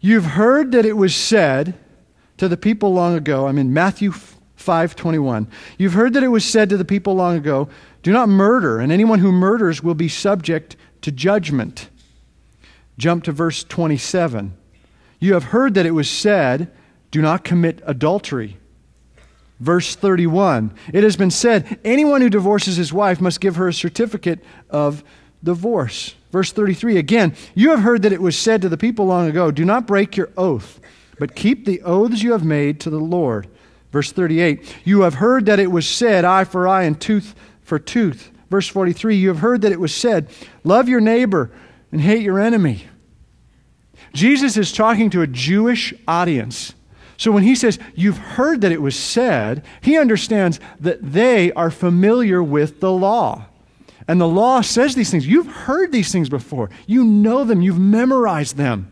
You've 0.00 0.24
heard 0.24 0.72
that 0.72 0.84
it 0.84 0.96
was 0.96 1.14
said 1.14 1.74
to 2.38 2.48
the 2.48 2.56
people 2.56 2.92
long 2.92 3.14
ago, 3.14 3.46
I'm 3.46 3.58
in 3.58 3.72
Matthew 3.72 4.12
5:21. 4.62 5.46
You've 5.78 5.92
heard 5.92 6.12
that 6.14 6.22
it 6.22 6.28
was 6.28 6.44
said 6.44 6.68
to 6.70 6.76
the 6.76 6.84
people 6.84 7.14
long 7.14 7.36
ago, 7.36 7.68
do 8.02 8.12
not 8.12 8.28
murder, 8.28 8.78
and 8.78 8.90
anyone 8.90 9.20
who 9.20 9.30
murders 9.30 9.82
will 9.82 9.94
be 9.94 10.08
subject 10.08 10.76
to 11.02 11.12
judgment. 11.12 11.88
Jump 12.98 13.24
to 13.24 13.32
verse 13.32 13.64
27. 13.64 14.54
You 15.22 15.34
have 15.34 15.44
heard 15.44 15.74
that 15.74 15.86
it 15.86 15.92
was 15.92 16.10
said, 16.10 16.68
do 17.12 17.22
not 17.22 17.44
commit 17.44 17.80
adultery. 17.86 18.56
Verse 19.60 19.94
31. 19.94 20.74
It 20.92 21.04
has 21.04 21.16
been 21.16 21.30
said, 21.30 21.78
anyone 21.84 22.22
who 22.22 22.28
divorces 22.28 22.76
his 22.76 22.92
wife 22.92 23.20
must 23.20 23.40
give 23.40 23.54
her 23.54 23.68
a 23.68 23.72
certificate 23.72 24.40
of 24.68 25.04
divorce. 25.44 26.16
Verse 26.32 26.50
33. 26.50 26.98
Again, 26.98 27.36
you 27.54 27.70
have 27.70 27.82
heard 27.82 28.02
that 28.02 28.12
it 28.12 28.20
was 28.20 28.36
said 28.36 28.62
to 28.62 28.68
the 28.68 28.76
people 28.76 29.06
long 29.06 29.28
ago, 29.28 29.52
do 29.52 29.64
not 29.64 29.86
break 29.86 30.16
your 30.16 30.30
oath, 30.36 30.80
but 31.20 31.36
keep 31.36 31.66
the 31.66 31.80
oaths 31.82 32.24
you 32.24 32.32
have 32.32 32.44
made 32.44 32.80
to 32.80 32.90
the 32.90 32.98
Lord. 32.98 33.46
Verse 33.92 34.10
38, 34.10 34.74
you 34.82 35.02
have 35.02 35.14
heard 35.14 35.46
that 35.46 35.60
it 35.60 35.70
was 35.70 35.88
said, 35.88 36.24
eye 36.24 36.42
for 36.42 36.66
eye 36.66 36.82
and 36.82 37.00
tooth 37.00 37.36
for 37.62 37.78
tooth. 37.78 38.32
Verse 38.50 38.66
43, 38.66 39.14
you 39.14 39.28
have 39.28 39.38
heard 39.38 39.60
that 39.60 39.70
it 39.70 39.78
was 39.78 39.94
said, 39.94 40.28
love 40.64 40.88
your 40.88 41.00
neighbor 41.00 41.52
and 41.92 42.00
hate 42.00 42.22
your 42.22 42.40
enemy. 42.40 42.86
Jesus 44.12 44.56
is 44.56 44.72
talking 44.72 45.10
to 45.10 45.22
a 45.22 45.26
Jewish 45.26 45.94
audience. 46.06 46.74
So 47.16 47.30
when 47.30 47.42
he 47.42 47.54
says, 47.54 47.78
You've 47.94 48.18
heard 48.18 48.60
that 48.62 48.72
it 48.72 48.82
was 48.82 48.98
said, 48.98 49.64
he 49.80 49.96
understands 49.96 50.60
that 50.80 50.98
they 51.00 51.52
are 51.52 51.70
familiar 51.70 52.42
with 52.42 52.80
the 52.80 52.92
law. 52.92 53.46
And 54.08 54.20
the 54.20 54.28
law 54.28 54.60
says 54.60 54.94
these 54.94 55.10
things. 55.10 55.26
You've 55.26 55.46
heard 55.46 55.92
these 55.92 56.10
things 56.10 56.28
before, 56.28 56.70
you 56.86 57.04
know 57.04 57.44
them, 57.44 57.62
you've 57.62 57.78
memorized 57.78 58.56
them. 58.56 58.90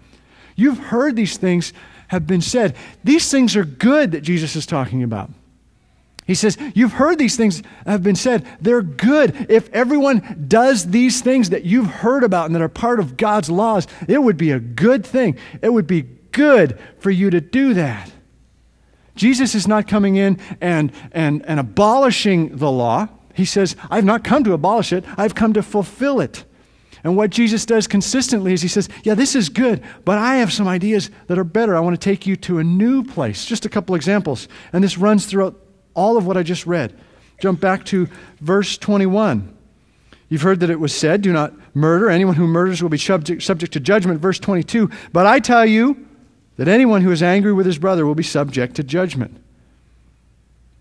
You've 0.57 0.79
heard 0.79 1.17
these 1.17 1.37
things 1.37 1.73
have 2.09 2.27
been 2.27 2.41
said. 2.41 2.77
These 3.03 3.31
things 3.31 3.57
are 3.57 3.65
good 3.65 4.13
that 4.13 4.21
Jesus 4.21 4.57
is 4.57 4.67
talking 4.67 5.03
about. 5.03 5.31
He 6.31 6.37
says, 6.37 6.57
You've 6.77 6.93
heard 6.93 7.19
these 7.19 7.37
things 7.37 7.61
have 7.85 8.05
been 8.05 8.15
said. 8.15 8.47
They're 8.61 8.83
good. 8.83 9.49
If 9.51 9.69
everyone 9.71 10.45
does 10.47 10.93
these 10.93 11.23
things 11.23 11.51
that 11.51 11.65
you've 11.65 11.89
heard 11.89 12.23
about 12.23 12.47
and 12.47 12.55
that 12.55 12.63
are 12.63 12.69
part 12.69 13.01
of 13.01 13.17
God's 13.17 13.51
laws, 13.51 13.89
it 14.07 14.23
would 14.23 14.37
be 14.37 14.53
a 14.53 14.61
good 14.61 15.05
thing. 15.05 15.37
It 15.61 15.73
would 15.73 15.89
be 15.89 16.03
good 16.03 16.79
for 17.01 17.11
you 17.11 17.31
to 17.31 17.41
do 17.41 17.75
that. 17.75 18.13
Jesus 19.17 19.57
is 19.57 19.67
not 19.67 19.89
coming 19.89 20.15
in 20.15 20.39
and, 20.61 20.93
and, 21.11 21.45
and 21.47 21.59
abolishing 21.59 22.59
the 22.59 22.71
law. 22.71 23.09
He 23.35 23.45
says, 23.45 23.75
I've 23.91 24.05
not 24.05 24.23
come 24.23 24.45
to 24.45 24.53
abolish 24.53 24.93
it, 24.93 25.05
I've 25.17 25.35
come 25.35 25.53
to 25.55 25.65
fulfill 25.65 26.21
it. 26.21 26.45
And 27.03 27.17
what 27.17 27.31
Jesus 27.31 27.67
does 27.67 27.89
consistently 27.89 28.53
is 28.53 28.63
he 28.63 28.69
says, 28.69 28.89
Yeah, 29.03 29.15
this 29.15 29.35
is 29.35 29.49
good, 29.49 29.83
but 30.05 30.17
I 30.17 30.37
have 30.37 30.53
some 30.53 30.69
ideas 30.69 31.11
that 31.27 31.41
are 31.41 31.45
better. 31.45 31.75
I 31.75 31.81
want 31.81 32.01
to 32.01 32.05
take 32.05 32.25
you 32.25 32.37
to 32.37 32.61
a 32.61 32.65
new 32.65 33.03
place. 33.03 33.47
Just 33.47 33.67
a 33.67 33.69
couple 33.69 33.97
examples. 33.97 34.47
And 34.73 34.85
this 34.85 34.97
runs 34.97 35.27
throughout 35.27 35.67
all 35.95 36.17
of 36.17 36.27
what 36.27 36.37
I 36.37 36.43
just 36.43 36.67
read. 36.67 36.99
Jump 37.41 37.61
back 37.61 37.85
to 37.87 38.09
verse 38.41 38.77
21. 38.79 39.57
You've 40.29 40.43
heard 40.43 40.61
that 40.61 40.71
it 40.71 40.79
was 40.79 40.95
said, 40.95 41.23
Do 41.23 41.33
not 41.33 41.53
murder. 41.75 42.09
Anyone 42.09 42.37
who 42.37 42.47
murders 42.47 42.83
will 42.83 42.89
be 42.89 42.99
subject, 42.99 43.43
subject 43.43 43.73
to 43.73 43.81
judgment. 43.81 44.21
Verse 44.21 44.39
22. 44.39 44.91
But 45.13 45.27
I 45.27 45.41
tell 45.41 45.67
you 45.67 46.07
that 46.57 46.69
anyone 46.69 47.03
who 47.03 47.11
is 47.11 47.23
angry 47.23 47.53
with 47.53 47.67
his 47.67 47.79
brother 47.79 48.07
will 48.07 48.15
be 48.15 48.23
subject 48.23 48.77
to 48.77 48.85
judgment. 48.85 49.37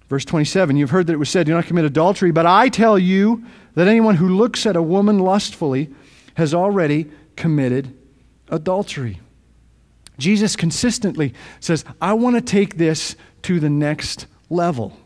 Verse 0.07 0.25
27. 0.25 0.75
You've 0.75 0.91
heard 0.91 1.07
that 1.07 1.13
it 1.13 1.19
was 1.19 1.29
said, 1.29 1.47
Do 1.47 1.53
not 1.53 1.65
commit 1.65 1.85
adultery. 1.85 2.31
But 2.31 2.45
I 2.45 2.69
tell 2.69 2.99
you 2.99 3.43
that 3.75 3.87
anyone 3.87 4.15
who 4.15 4.29
looks 4.29 4.65
at 4.65 4.75
a 4.75 4.81
woman 4.81 5.19
lustfully 5.19 5.89
has 6.35 6.53
already 6.53 7.09
committed 7.35 7.95
adultery. 8.49 9.19
Jesus 10.19 10.55
consistently 10.55 11.33
says, 11.59 11.85
I 12.01 12.13
want 12.13 12.35
to 12.35 12.41
take 12.41 12.77
this 12.77 13.15
to 13.43 13.59
the 13.59 13.69
next 13.69 14.27
level. 14.49 14.97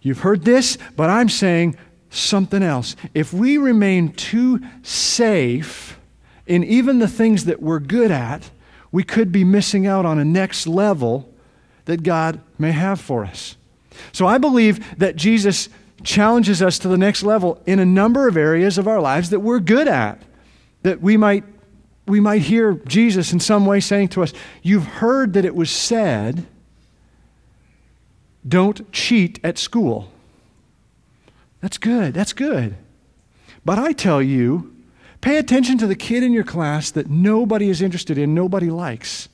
You've 0.00 0.20
heard 0.20 0.44
this, 0.44 0.76
but 0.96 1.10
I'm 1.10 1.28
saying 1.28 1.76
something 2.10 2.62
else. 2.62 2.96
If 3.14 3.32
we 3.32 3.56
remain 3.56 4.12
too 4.12 4.60
safe 4.82 5.98
in 6.46 6.64
even 6.64 6.98
the 6.98 7.08
things 7.08 7.44
that 7.44 7.62
we're 7.62 7.78
good 7.78 8.10
at, 8.10 8.50
we 8.90 9.04
could 9.04 9.32
be 9.32 9.44
missing 9.44 9.86
out 9.86 10.04
on 10.04 10.18
a 10.18 10.24
next 10.24 10.66
level 10.66 11.32
that 11.84 12.02
God 12.02 12.40
may 12.58 12.72
have 12.72 13.00
for 13.00 13.24
us. 13.24 13.56
So 14.12 14.26
I 14.26 14.38
believe 14.38 14.98
that 14.98 15.16
Jesus 15.16 15.68
challenges 16.02 16.60
us 16.60 16.78
to 16.80 16.88
the 16.88 16.98
next 16.98 17.22
level 17.22 17.62
in 17.64 17.78
a 17.78 17.86
number 17.86 18.28
of 18.28 18.36
areas 18.36 18.78
of 18.78 18.88
our 18.88 19.00
lives 19.00 19.30
that 19.30 19.40
we're 19.40 19.60
good 19.60 19.88
at. 19.88 20.20
That 20.82 21.00
we 21.00 21.16
might, 21.16 21.44
we 22.06 22.18
might 22.18 22.42
hear 22.42 22.74
Jesus 22.74 23.32
in 23.32 23.40
some 23.40 23.66
way 23.66 23.80
saying 23.80 24.08
to 24.08 24.22
us, 24.22 24.32
You've 24.62 24.84
heard 24.84 25.34
that 25.34 25.44
it 25.44 25.54
was 25.54 25.70
said, 25.70 26.46
don't 28.46 28.90
cheat 28.92 29.38
at 29.44 29.58
school. 29.58 30.10
That's 31.60 31.78
good. 31.78 32.14
That's 32.14 32.32
good. 32.32 32.76
But 33.64 33.78
I 33.78 33.92
tell 33.92 34.20
you, 34.20 34.74
pay 35.20 35.38
attention 35.38 35.78
to 35.78 35.86
the 35.86 35.94
kid 35.94 36.22
in 36.22 36.32
your 36.32 36.44
class 36.44 36.90
that 36.90 37.08
nobody 37.08 37.68
is 37.68 37.80
interested 37.80 38.18
in, 38.18 38.34
nobody 38.34 38.70
likes. 38.70 39.28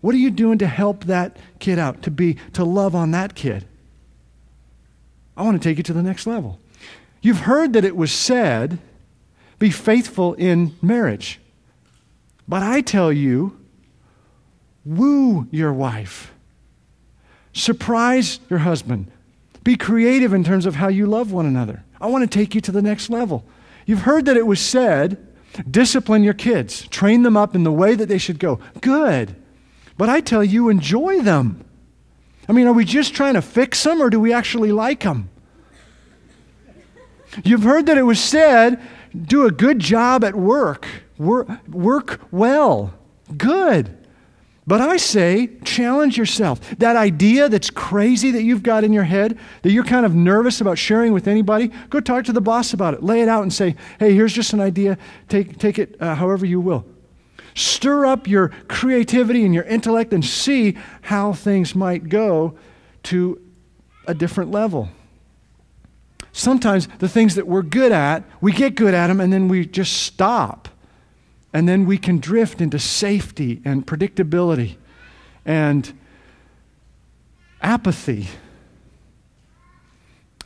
What 0.00 0.14
are 0.14 0.18
you 0.18 0.30
doing 0.30 0.58
to 0.58 0.66
help 0.66 1.04
that 1.04 1.36
kid 1.58 1.78
out, 1.78 2.02
to 2.02 2.10
be 2.10 2.34
to 2.54 2.64
love 2.64 2.94
on 2.94 3.10
that 3.12 3.34
kid? 3.34 3.66
I 5.36 5.42
want 5.42 5.60
to 5.60 5.68
take 5.68 5.76
you 5.76 5.84
to 5.84 5.92
the 5.92 6.02
next 6.02 6.26
level. 6.26 6.58
You've 7.22 7.40
heard 7.40 7.74
that 7.74 7.84
it 7.84 7.96
was 7.96 8.12
said, 8.12 8.78
be 9.58 9.70
faithful 9.70 10.34
in 10.34 10.74
marriage. 10.82 11.38
But 12.48 12.62
I 12.62 12.80
tell 12.80 13.12
you, 13.12 13.58
woo 14.84 15.46
your 15.50 15.72
wife. 15.72 16.32
Surprise 17.52 18.40
your 18.48 18.60
husband. 18.60 19.10
Be 19.64 19.76
creative 19.76 20.32
in 20.32 20.44
terms 20.44 20.66
of 20.66 20.76
how 20.76 20.88
you 20.88 21.06
love 21.06 21.32
one 21.32 21.46
another. 21.46 21.84
I 22.00 22.06
want 22.06 22.30
to 22.30 22.38
take 22.38 22.54
you 22.54 22.60
to 22.62 22.72
the 22.72 22.82
next 22.82 23.10
level. 23.10 23.44
You've 23.86 24.02
heard 24.02 24.24
that 24.26 24.36
it 24.36 24.46
was 24.46 24.60
said, 24.60 25.26
discipline 25.70 26.22
your 26.22 26.34
kids, 26.34 26.86
train 26.88 27.22
them 27.22 27.36
up 27.36 27.54
in 27.54 27.64
the 27.64 27.72
way 27.72 27.94
that 27.94 28.06
they 28.06 28.18
should 28.18 28.38
go. 28.38 28.60
Good. 28.80 29.34
But 29.98 30.08
I 30.08 30.20
tell 30.20 30.42
you, 30.44 30.68
enjoy 30.68 31.20
them. 31.20 31.64
I 32.48 32.52
mean, 32.52 32.66
are 32.66 32.72
we 32.72 32.84
just 32.84 33.14
trying 33.14 33.34
to 33.34 33.42
fix 33.42 33.82
them 33.82 34.00
or 34.00 34.10
do 34.10 34.18
we 34.18 34.32
actually 34.32 34.72
like 34.72 35.00
them? 35.00 35.28
You've 37.44 37.62
heard 37.62 37.86
that 37.86 37.98
it 37.98 38.02
was 38.02 38.18
said, 38.18 38.80
do 39.14 39.46
a 39.46 39.50
good 39.50 39.78
job 39.78 40.24
at 40.24 40.34
work, 40.34 40.86
work, 41.18 41.48
work 41.68 42.20
well. 42.30 42.94
Good. 43.36 43.96
But 44.70 44.80
I 44.80 44.98
say, 44.98 45.48
challenge 45.64 46.16
yourself. 46.16 46.60
That 46.78 46.94
idea 46.94 47.48
that's 47.48 47.70
crazy 47.70 48.30
that 48.30 48.44
you've 48.44 48.62
got 48.62 48.84
in 48.84 48.92
your 48.92 49.02
head, 49.02 49.36
that 49.62 49.72
you're 49.72 49.82
kind 49.82 50.06
of 50.06 50.14
nervous 50.14 50.60
about 50.60 50.78
sharing 50.78 51.12
with 51.12 51.26
anybody, 51.26 51.72
go 51.88 51.98
talk 51.98 52.24
to 52.26 52.32
the 52.32 52.40
boss 52.40 52.72
about 52.72 52.94
it. 52.94 53.02
Lay 53.02 53.20
it 53.20 53.28
out 53.28 53.42
and 53.42 53.52
say, 53.52 53.74
hey, 53.98 54.14
here's 54.14 54.32
just 54.32 54.52
an 54.52 54.60
idea. 54.60 54.96
Take, 55.28 55.58
take 55.58 55.80
it 55.80 56.00
uh, 56.00 56.14
however 56.14 56.46
you 56.46 56.60
will. 56.60 56.86
Stir 57.56 58.06
up 58.06 58.28
your 58.28 58.50
creativity 58.68 59.44
and 59.44 59.52
your 59.52 59.64
intellect 59.64 60.12
and 60.12 60.24
see 60.24 60.78
how 61.02 61.32
things 61.32 61.74
might 61.74 62.08
go 62.08 62.56
to 63.02 63.40
a 64.06 64.14
different 64.14 64.52
level. 64.52 64.88
Sometimes 66.30 66.86
the 67.00 67.08
things 67.08 67.34
that 67.34 67.48
we're 67.48 67.62
good 67.62 67.90
at, 67.90 68.22
we 68.40 68.52
get 68.52 68.76
good 68.76 68.94
at 68.94 69.08
them 69.08 69.20
and 69.20 69.32
then 69.32 69.48
we 69.48 69.66
just 69.66 70.04
stop. 70.04 70.68
And 71.52 71.68
then 71.68 71.84
we 71.84 71.98
can 71.98 72.18
drift 72.18 72.60
into 72.60 72.78
safety 72.78 73.60
and 73.64 73.86
predictability 73.86 74.76
and 75.44 75.92
apathy. 77.60 78.28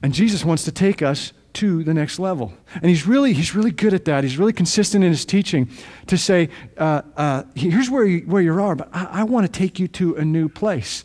And 0.02 0.12
Jesus 0.12 0.44
wants 0.44 0.64
to 0.64 0.72
take 0.72 1.02
us 1.02 1.32
to 1.54 1.84
the 1.84 1.94
next 1.94 2.18
level. 2.18 2.52
And 2.74 2.86
he's 2.86 3.06
really, 3.06 3.32
he's 3.32 3.54
really 3.54 3.70
good 3.70 3.94
at 3.94 4.04
that. 4.06 4.24
He's 4.24 4.38
really 4.38 4.52
consistent 4.52 5.04
in 5.04 5.10
his 5.10 5.24
teaching 5.24 5.68
to 6.08 6.18
say, 6.18 6.48
uh, 6.76 7.02
uh, 7.16 7.44
here's 7.54 7.88
where 7.88 8.04
you, 8.04 8.20
where 8.20 8.42
you 8.42 8.60
are, 8.60 8.74
but 8.74 8.88
I, 8.92 9.04
I 9.20 9.24
want 9.24 9.46
to 9.46 9.52
take 9.52 9.78
you 9.78 9.88
to 9.88 10.16
a 10.16 10.24
new 10.24 10.48
place. 10.48 11.04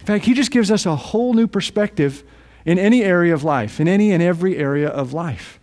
In 0.00 0.06
fact, 0.06 0.24
he 0.24 0.34
just 0.34 0.50
gives 0.50 0.70
us 0.70 0.84
a 0.84 0.96
whole 0.96 1.32
new 1.32 1.46
perspective 1.46 2.24
in 2.64 2.78
any 2.78 3.02
area 3.02 3.32
of 3.32 3.44
life, 3.44 3.78
in 3.80 3.88
any 3.88 4.10
and 4.10 4.22
every 4.22 4.56
area 4.56 4.88
of 4.88 5.12
life. 5.12 5.60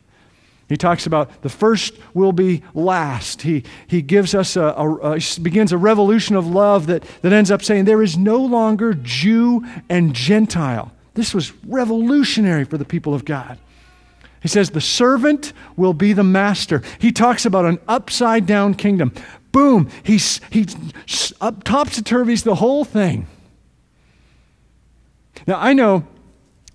He 0.72 0.78
talks 0.78 1.06
about 1.06 1.42
the 1.42 1.50
first 1.50 1.96
will 2.14 2.32
be 2.32 2.64
last. 2.74 3.42
He, 3.42 3.66
he 3.88 4.02
gives 4.02 4.34
us 4.34 4.56
a, 4.56 4.62
a, 4.62 5.16
a, 5.16 5.20
begins 5.42 5.74
a 5.74 5.78
revolution 5.78 6.38
of 6.38 6.48
love 6.48 6.88
that, 6.88 7.04
that 7.24 7.34
ends 7.34 7.52
up 7.52 7.62
saying 7.62 7.84
there 7.84 8.02
is 8.02 8.18
no 8.18 8.38
longer 8.38 8.94
Jew 8.94 9.66
and 9.90 10.14
Gentile. 10.14 10.94
This 11.14 11.34
was 11.34 11.52
revolutionary 11.66 12.64
for 12.64 12.78
the 12.78 12.86
people 12.86 13.14
of 13.14 13.26
God. 13.26 13.60
He 14.42 14.48
says 14.48 14.70
the 14.70 14.80
servant 14.80 15.52
will 15.76 15.94
be 15.94 16.14
the 16.14 16.24
master. 16.24 16.82
He 17.00 17.12
talks 17.12 17.46
about 17.46 17.66
an 17.66 17.78
upside 17.90 18.46
down 18.46 18.76
kingdom. 18.76 19.12
Boom, 19.52 19.90
he's, 20.04 20.40
he 20.52 20.68
up 21.42 21.66
topsy 21.66 22.02
turvies 22.02 22.44
the 22.44 22.56
whole 22.56 22.86
thing. 22.86 23.28
Now, 25.46 25.60
I 25.60 25.74
know 25.74 26.08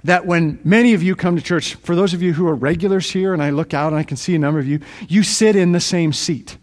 that 0.06 0.24
when 0.24 0.58
many 0.64 0.94
of 0.94 1.02
you 1.02 1.14
come 1.14 1.36
to 1.36 1.42
church, 1.42 1.74
for 1.74 1.94
those 1.94 2.14
of 2.14 2.22
you 2.22 2.32
who 2.32 2.46
are 2.48 2.54
regulars 2.54 3.10
here, 3.10 3.32
and 3.32 3.42
I 3.42 3.50
look 3.50 3.74
out 3.74 3.92
and 3.92 3.98
I 3.98 4.02
can 4.02 4.16
see 4.16 4.34
a 4.34 4.38
number 4.38 4.58
of 4.58 4.66
you, 4.66 4.80
you 5.08 5.22
sit 5.22 5.56
in 5.56 5.72
the 5.72 5.80
same 5.80 6.12
seat. 6.12 6.58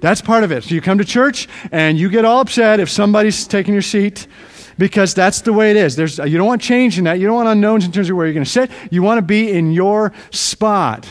That's 0.00 0.20
part 0.20 0.42
of 0.42 0.50
it. 0.50 0.64
So 0.64 0.74
you 0.74 0.80
come 0.80 0.98
to 0.98 1.04
church 1.04 1.48
and 1.70 1.96
you 1.96 2.08
get 2.08 2.24
all 2.24 2.40
upset 2.40 2.80
if 2.80 2.90
somebody's 2.90 3.46
taking 3.46 3.72
your 3.72 3.82
seat 3.82 4.26
because 4.76 5.14
that's 5.14 5.42
the 5.42 5.52
way 5.52 5.70
it 5.70 5.76
is. 5.76 5.94
There's, 5.94 6.18
you 6.18 6.36
don't 6.36 6.46
want 6.46 6.60
change 6.60 6.98
in 6.98 7.04
that. 7.04 7.20
You 7.20 7.28
don't 7.28 7.36
want 7.36 7.48
unknowns 7.48 7.84
in 7.84 7.92
terms 7.92 8.10
of 8.10 8.16
where 8.16 8.26
you're 8.26 8.34
going 8.34 8.44
to 8.44 8.50
sit. 8.50 8.70
You 8.90 9.02
want 9.02 9.18
to 9.18 9.22
be 9.22 9.52
in 9.52 9.72
your 9.72 10.12
spot. 10.32 11.08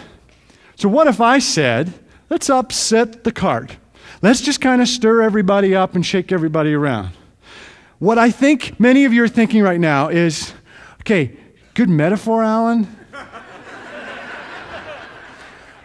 So, 0.76 0.90
what 0.90 1.08
if 1.08 1.22
I 1.22 1.40
said, 1.40 1.94
let's 2.30 2.50
upset 2.50 3.24
the 3.24 3.32
cart? 3.32 3.78
Let's 4.22 4.42
just 4.42 4.60
kind 4.60 4.82
of 4.82 4.88
stir 4.88 5.22
everybody 5.22 5.74
up 5.74 5.96
and 5.96 6.06
shake 6.06 6.32
everybody 6.32 6.74
around. 6.74 7.12
What 8.00 8.18
I 8.18 8.30
think 8.30 8.78
many 8.80 9.06
of 9.06 9.14
you 9.14 9.24
are 9.24 9.30
thinking 9.30 9.62
right 9.62 9.80
now 9.80 10.10
is, 10.10 10.54
okay, 11.02 11.38
Good 11.82 11.90
metaphor, 11.90 12.44
Alan? 12.44 12.88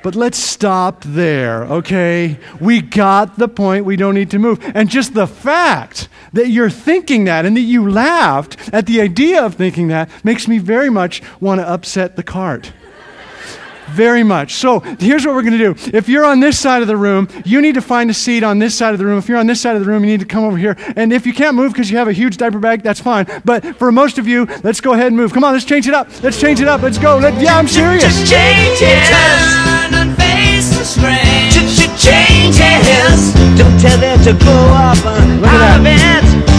But 0.02 0.14
let's 0.14 0.36
stop 0.36 1.02
there, 1.02 1.64
okay? 1.64 2.38
We 2.60 2.82
got 2.82 3.38
the 3.38 3.48
point. 3.48 3.86
We 3.86 3.96
don't 3.96 4.14
need 4.14 4.30
to 4.32 4.38
move. 4.38 4.58
And 4.74 4.90
just 4.90 5.14
the 5.14 5.26
fact 5.26 6.10
that 6.34 6.50
you're 6.50 6.68
thinking 6.68 7.24
that 7.24 7.46
and 7.46 7.56
that 7.56 7.62
you 7.62 7.88
laughed 7.88 8.58
at 8.74 8.84
the 8.84 9.00
idea 9.00 9.42
of 9.42 9.54
thinking 9.54 9.88
that 9.88 10.10
makes 10.22 10.46
me 10.46 10.58
very 10.58 10.90
much 10.90 11.22
want 11.40 11.62
to 11.62 11.66
upset 11.66 12.16
the 12.16 12.22
cart 12.22 12.74
very 13.88 14.22
much. 14.22 14.54
So 14.54 14.80
here's 14.80 15.24
what 15.26 15.34
we're 15.34 15.42
going 15.42 15.58
to 15.58 15.74
do. 15.74 15.96
If 15.96 16.08
you're 16.08 16.24
on 16.24 16.40
this 16.40 16.58
side 16.58 16.82
of 16.82 16.88
the 16.88 16.96
room, 16.96 17.28
you 17.44 17.60
need 17.60 17.74
to 17.74 17.80
find 17.80 18.10
a 18.10 18.14
seat 18.14 18.42
on 18.42 18.58
this 18.58 18.74
side 18.74 18.92
of 18.92 18.98
the 18.98 19.06
room. 19.06 19.18
If 19.18 19.28
you're 19.28 19.38
on 19.38 19.46
this 19.46 19.60
side 19.60 19.76
of 19.76 19.84
the 19.84 19.88
room, 19.88 20.04
you 20.04 20.10
need 20.10 20.20
to 20.20 20.26
come 20.26 20.44
over 20.44 20.56
here. 20.56 20.76
And 20.96 21.12
if 21.12 21.26
you 21.26 21.32
can't 21.32 21.56
move 21.56 21.72
because 21.72 21.90
you 21.90 21.96
have 21.98 22.08
a 22.08 22.12
huge 22.12 22.36
diaper 22.36 22.58
bag, 22.58 22.82
that's 22.82 23.00
fine. 23.00 23.26
But 23.44 23.76
for 23.76 23.92
most 23.92 24.18
of 24.18 24.26
you, 24.26 24.46
let's 24.62 24.80
go 24.80 24.92
ahead 24.92 25.08
and 25.08 25.16
move. 25.16 25.32
Come 25.32 25.44
on, 25.44 25.52
let's 25.52 25.64
change 25.64 25.86
it 25.88 25.94
up. 25.94 26.08
Let's 26.22 26.40
change 26.40 26.60
it 26.60 26.68
up. 26.68 26.82
Let's 26.82 26.98
go. 26.98 27.18
Let, 27.18 27.40
yeah, 27.40 27.56
I'm 27.56 27.68
serious. 27.68 28.28
Change 28.28 28.78
Turn 28.78 29.94
and 29.94 30.16
face 30.16 30.76
the 30.76 30.84
strain. 30.84 31.52
Changes. 31.96 33.32
Don't 33.58 33.80
tell 33.80 33.98
them 33.98 34.22
to 34.22 34.32
go 34.44 34.52
up 34.72 35.04
and 35.04 35.44
out 35.44 36.50
of 36.50 36.55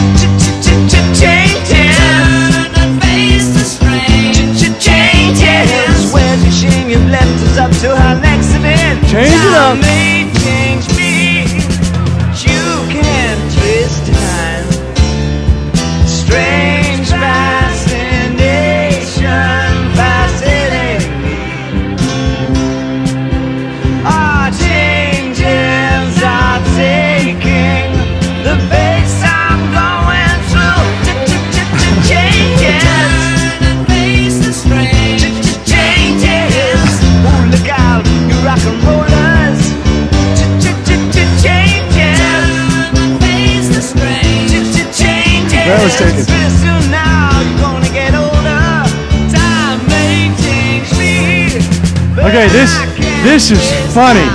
this 53.38 53.52
is 53.52 53.94
funny. 53.94 54.26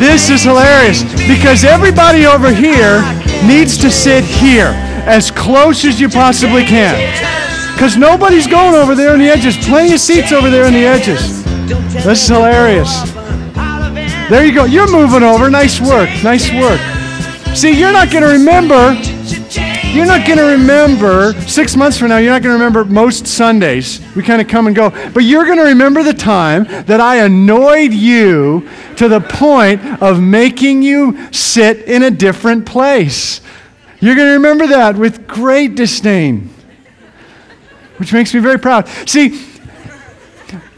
This 0.00 0.30
is 0.30 0.42
hilarious 0.42 1.04
because 1.28 1.62
everybody 1.62 2.26
over 2.26 2.52
here 2.52 3.02
needs 3.46 3.78
to 3.78 3.88
sit 3.88 4.24
here 4.24 4.72
as 5.06 5.30
close 5.30 5.84
as 5.84 6.00
you 6.00 6.08
possibly 6.08 6.64
can. 6.64 6.96
Because 7.72 7.96
nobody's 7.96 8.48
going 8.48 8.74
over 8.74 8.96
there 8.96 9.12
on 9.12 9.20
the 9.20 9.28
edges. 9.28 9.56
Plenty 9.58 9.94
of 9.94 10.00
seats 10.00 10.32
over 10.32 10.50
there 10.50 10.64
on 10.64 10.72
the 10.72 10.84
edges. 10.84 11.44
This 12.02 12.24
is 12.24 12.28
hilarious. 12.28 13.00
There 14.28 14.44
you 14.44 14.52
go. 14.52 14.64
You're 14.64 14.90
moving 14.90 15.22
over. 15.22 15.48
Nice 15.48 15.80
work. 15.80 16.08
Nice 16.24 16.50
work. 16.52 16.80
See, 17.54 17.78
you're 17.78 17.92
not 17.92 18.10
going 18.10 18.24
to 18.24 18.30
remember 18.30 18.96
you're 19.92 20.06
not 20.06 20.24
going 20.24 20.38
to 20.38 20.44
remember, 20.44 21.32
six 21.42 21.74
months 21.74 21.98
from 21.98 22.08
now, 22.08 22.18
you're 22.18 22.32
not 22.32 22.42
going 22.42 22.56
to 22.56 22.64
remember 22.64 22.84
most 22.84 23.26
Sundays. 23.26 24.00
We 24.14 24.22
kind 24.22 24.40
of 24.40 24.46
come 24.46 24.68
and 24.68 24.76
go. 24.76 24.90
But 25.10 25.24
you're 25.24 25.44
going 25.44 25.58
to 25.58 25.64
remember 25.64 26.02
the 26.02 26.14
time 26.14 26.64
that 26.86 27.00
I 27.00 27.24
annoyed 27.24 27.92
you 27.92 28.68
to 28.96 29.08
the 29.08 29.20
point 29.20 29.84
of 30.00 30.20
making 30.22 30.82
you 30.82 31.32
sit 31.32 31.88
in 31.88 32.04
a 32.04 32.10
different 32.10 32.66
place. 32.66 33.40
You're 34.00 34.14
going 34.14 34.28
to 34.28 34.34
remember 34.34 34.68
that 34.68 34.96
with 34.96 35.26
great 35.26 35.74
disdain, 35.74 36.50
which 37.96 38.12
makes 38.12 38.32
me 38.32 38.40
very 38.40 38.58
proud. 38.58 38.88
See, 39.06 39.49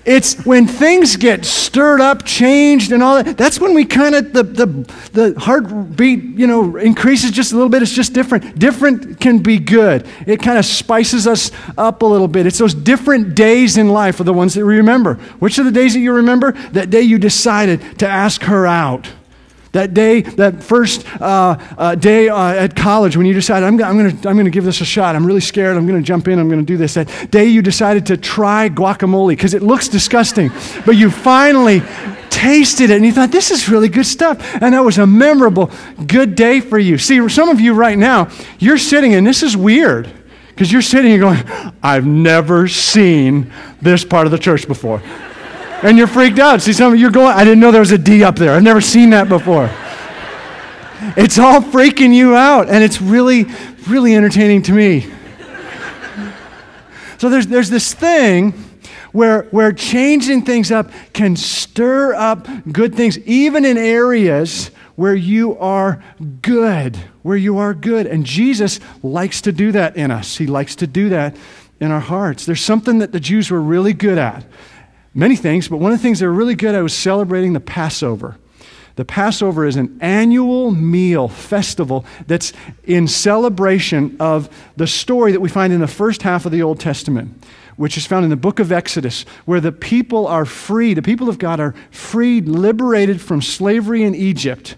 it's 0.05 0.45
when 0.45 0.67
things 0.67 1.17
get 1.17 1.45
stirred 1.45 2.01
up, 2.01 2.25
changed, 2.25 2.91
and 2.91 3.03
all 3.03 3.23
that. 3.23 3.37
That's 3.37 3.61
when 3.61 3.73
we 3.75 3.85
kind 3.85 4.15
of 4.15 4.33
the, 4.33 4.43
the 4.43 4.67
the 5.13 5.41
heartbeat, 5.41 6.23
you 6.23 6.47
know, 6.47 6.77
increases 6.77 7.31
just 7.31 7.53
a 7.53 7.55
little 7.55 7.69
bit. 7.69 7.83
It's 7.83 7.95
just 7.95 8.13
different. 8.13 8.59
Different 8.59 9.21
can 9.21 9.39
be 9.39 9.59
good. 9.59 10.07
It 10.27 10.43
kind 10.43 10.59
of 10.59 10.65
spices 10.65 11.27
us 11.27 11.53
up 11.79 12.03
a 12.03 12.07
little 12.07 12.29
bit. 12.29 12.47
It's 12.47 12.59
those 12.59 12.75
different 12.75 13.35
days 13.35 13.77
in 13.77 13.91
life 13.91 14.19
are 14.19 14.25
the 14.25 14.33
ones 14.33 14.55
that 14.55 14.67
we 14.67 14.77
remember. 14.77 15.15
Which 15.39 15.59
are 15.59 15.65
the 15.65 15.71
days 15.71 15.95
that 15.95 16.01
you 16.01 16.13
remember? 16.13 16.53
That 16.73 16.91
day 16.91 17.03
you 17.03 17.19
decided 17.19 17.99
to 18.01 18.09
ask 18.09 18.43
her 18.43 18.67
out. 18.67 19.09
That 19.73 19.95
day, 19.95 20.21
that 20.21 20.63
first 20.63 21.07
uh, 21.21 21.57
uh, 21.79 21.95
day 21.95 22.29
uh, 22.29 22.53
at 22.53 22.77
college 22.77 23.17
when 23.17 23.25
you 23.25 23.33
decided, 23.33 23.67
I'm, 23.67 23.83
I'm 23.83 23.97
going 23.97 24.19
to 24.19 24.29
I'm 24.29 24.37
gonna 24.37 24.51
give 24.51 24.65
this 24.65 24.83
a 24.83 24.85
shot. 24.85 25.17
I'm 25.17 25.27
really 25.27 25.41
scared. 25.41 25.79
I'm 25.79 25.87
going 25.87 25.99
to 25.99 26.07
jump 26.07 26.29
in. 26.29 26.39
I'm 26.39 26.49
going 26.49 26.61
to 26.61 26.67
do 26.67 26.77
this. 26.77 26.95
That 26.95 27.31
day 27.31 27.47
you 27.47 27.63
decided 27.63 28.05
to 28.07 28.19
try 28.19 28.69
guacamole 28.69 29.31
because 29.31 29.55
it 29.55 29.63
looks 29.63 29.89
disgusting. 29.89 30.51
But 30.85 30.97
you 30.97 31.11
finally 31.11 31.81
tasted 32.29 32.91
it 32.91 32.97
and 32.97 33.07
you 33.07 33.13
thought, 33.13 33.31
this 33.31 33.51
is 33.51 33.71
really 33.71 33.89
good 33.89 34.05
stuff. 34.05 34.39
And 34.61 34.75
that 34.75 34.85
was 34.85 34.99
a 34.99 35.07
memorable, 35.07 35.71
good 36.07 36.35
day 36.35 36.61
for 36.61 36.79
you. 36.79 36.99
See, 36.99 37.27
some 37.31 37.49
of 37.49 37.59
you 37.59 37.73
right 37.73 37.97
now, 37.97 38.31
you're 38.59 38.79
sitting 38.79 39.15
and 39.15 39.27
this 39.27 39.43
is 39.43 39.57
weird 39.57 40.13
because 40.49 40.71
you're 40.71 40.83
sitting 40.83 41.13
and 41.13 41.21
going, 41.21 41.73
I've 41.83 42.05
never 42.05 42.69
seen 42.69 43.51
this 43.81 44.05
part 44.05 44.27
of 44.27 44.33
the 44.33 44.39
church 44.39 44.69
before 44.69 45.01
and 45.83 45.99
you're 45.99 46.07
freaked 46.07 46.39
out. 46.39 46.63
See, 46.63 46.73
some 46.73 46.93
of 46.93 46.99
you 46.99 47.09
are 47.09 47.11
going, 47.11 47.35
I 47.37 47.45
didn't 47.45 47.61
know 47.61 47.71
there 47.71 47.81
was 47.81 47.93
a 47.93 47.99
D 47.99 48.23
up 48.25 48.37
there. 48.37 48.53
I've 48.53 48.63
never 48.63 48.81
seen 48.81 49.11
that 49.11 49.29
before. 49.29 49.71
it's 51.17 51.39
all 51.39 51.61
freaking 51.61 52.15
you 52.15 52.35
out, 52.37 52.69
and 52.69 52.85
it's 52.85 53.01
really, 53.01 53.47
really 53.89 54.15
entertaining 54.15 54.63
to 54.63 54.73
me. 54.73 55.11
so 57.19 57.29
there's, 57.29 57.47
there's 57.49 57.71
this 57.71 57.93
thing 57.93 58.53
where, 59.11 59.43
where 59.45 59.73
changing 59.73 60.43
things 60.43 60.71
up 60.71 60.91
can 61.13 61.37
stir 61.37 62.15
up 62.15 62.47
good 62.71 62.95
things, 62.95 63.19
even 63.21 63.65
in 63.65 63.77
areas 63.77 64.71
where 64.95 65.15
you 65.15 65.57
are 65.59 66.03
good, 66.43 66.97
where 67.23 67.37
you 67.37 67.59
are 67.59 67.75
good. 67.75 68.07
And 68.07 68.25
Jesus 68.25 68.79
likes 69.03 69.41
to 69.43 69.53
do 69.53 69.73
that 69.73 69.97
in 69.97 70.11
us. 70.11 70.37
He 70.37 70.47
likes 70.47 70.77
to 70.77 70.87
do 70.87 71.09
that 71.11 71.37
in 71.81 71.91
our 71.91 72.01
hearts. 72.01 72.47
There's 72.47 72.61
something 72.61 72.99
that 73.01 73.13
the 73.13 73.21
Jews 73.21 73.51
were 73.51 73.61
really 73.61 73.93
good 73.93 74.19
at. 74.19 74.45
Many 75.15 75.37
things, 75.37 75.69
but 75.69 75.77
one 75.77 75.93
of 75.93 75.99
the 75.99 76.03
things 76.03 76.21
they 76.21 76.27
were 76.27 76.33
really 76.33 76.55
good 76.55 76.75
at 76.75 76.83
was 76.83 76.95
celebrating 76.95 77.53
the 77.53 77.61
Passover. 77.61 78.37
The 78.97 79.05
Passover 79.05 79.67
is 79.67 79.77
an 79.77 79.99
annual 80.01 80.71
meal 80.71 81.29
festival 81.29 82.05
that's 82.27 82.53
in 82.85 83.09
celebration 83.09 84.17
of 84.21 84.49
the 84.77 84.87
story 84.87 85.33
that 85.33 85.41
we 85.41 85.49
find 85.49 85.73
in 85.73 85.81
the 85.81 85.87
first 85.87 86.23
half 86.23 86.45
of 86.45 86.53
the 86.53 86.63
Old 86.63 86.79
Testament, 86.81 87.45
which 87.77 87.97
is 87.97 88.07
found 88.07 88.25
in 88.25 88.31
the 88.31 88.37
book 88.37 88.59
of 88.59 88.71
Exodus, 88.71 89.25
where 89.45 89.61
the 89.61 89.73
people 89.73 90.27
are 90.27 90.45
free, 90.45 90.93
the 90.93 91.03
people 91.03 91.29
of 91.29 91.39
God 91.39 91.59
are 91.61 91.75
freed, 91.91 92.49
liberated 92.49 93.21
from 93.21 93.41
slavery 93.41 94.03
in 94.03 94.15
Egypt 94.15 94.77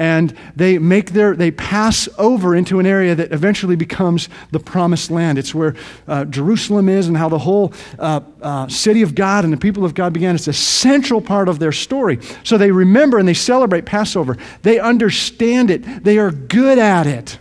and 0.00 0.34
they 0.56 0.78
make 0.78 1.10
their 1.10 1.36
they 1.36 1.50
pass 1.50 2.08
over 2.16 2.56
into 2.56 2.80
an 2.80 2.86
area 2.86 3.14
that 3.14 3.32
eventually 3.32 3.76
becomes 3.76 4.30
the 4.50 4.58
promised 4.58 5.10
land. 5.10 5.36
It's 5.36 5.54
where 5.54 5.76
uh, 6.08 6.24
jerusalem 6.24 6.88
is 6.88 7.06
and 7.06 7.16
how 7.16 7.28
the 7.28 7.38
whole 7.38 7.74
uh, 7.98 8.20
uh, 8.40 8.66
city 8.68 9.02
of 9.02 9.14
god 9.14 9.44
and 9.44 9.52
the 9.52 9.58
people 9.58 9.84
of 9.84 9.94
god 9.94 10.14
began. 10.14 10.34
It's 10.34 10.48
a 10.48 10.54
central 10.54 11.20
part 11.20 11.50
of 11.50 11.58
their 11.58 11.70
story. 11.70 12.18
So 12.44 12.56
they 12.56 12.70
remember 12.70 13.18
and 13.18 13.28
they 13.28 13.34
celebrate 13.34 13.84
passover. 13.84 14.38
They 14.62 14.80
understand 14.80 15.70
it. 15.70 16.02
They 16.02 16.16
are 16.16 16.30
good 16.30 16.78
at 16.78 17.06
it. 17.06 17.38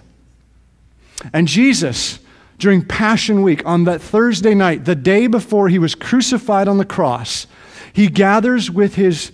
And 1.33 1.47
jesus 1.47 2.19
during 2.57 2.83
passion 2.83 3.41
week 3.41 3.65
on 3.65 3.85
that 3.85 4.01
thursday 4.01 4.53
night 4.53 4.83
the 4.83 4.95
day 4.95 5.27
before 5.27 5.69
he 5.69 5.79
was 5.79 5.95
crucified 5.95 6.67
on 6.67 6.77
the 6.77 6.83
cross 6.83 7.47
he 7.93 8.09
gathers 8.09 8.69
with 8.69 8.95
his 8.95 9.31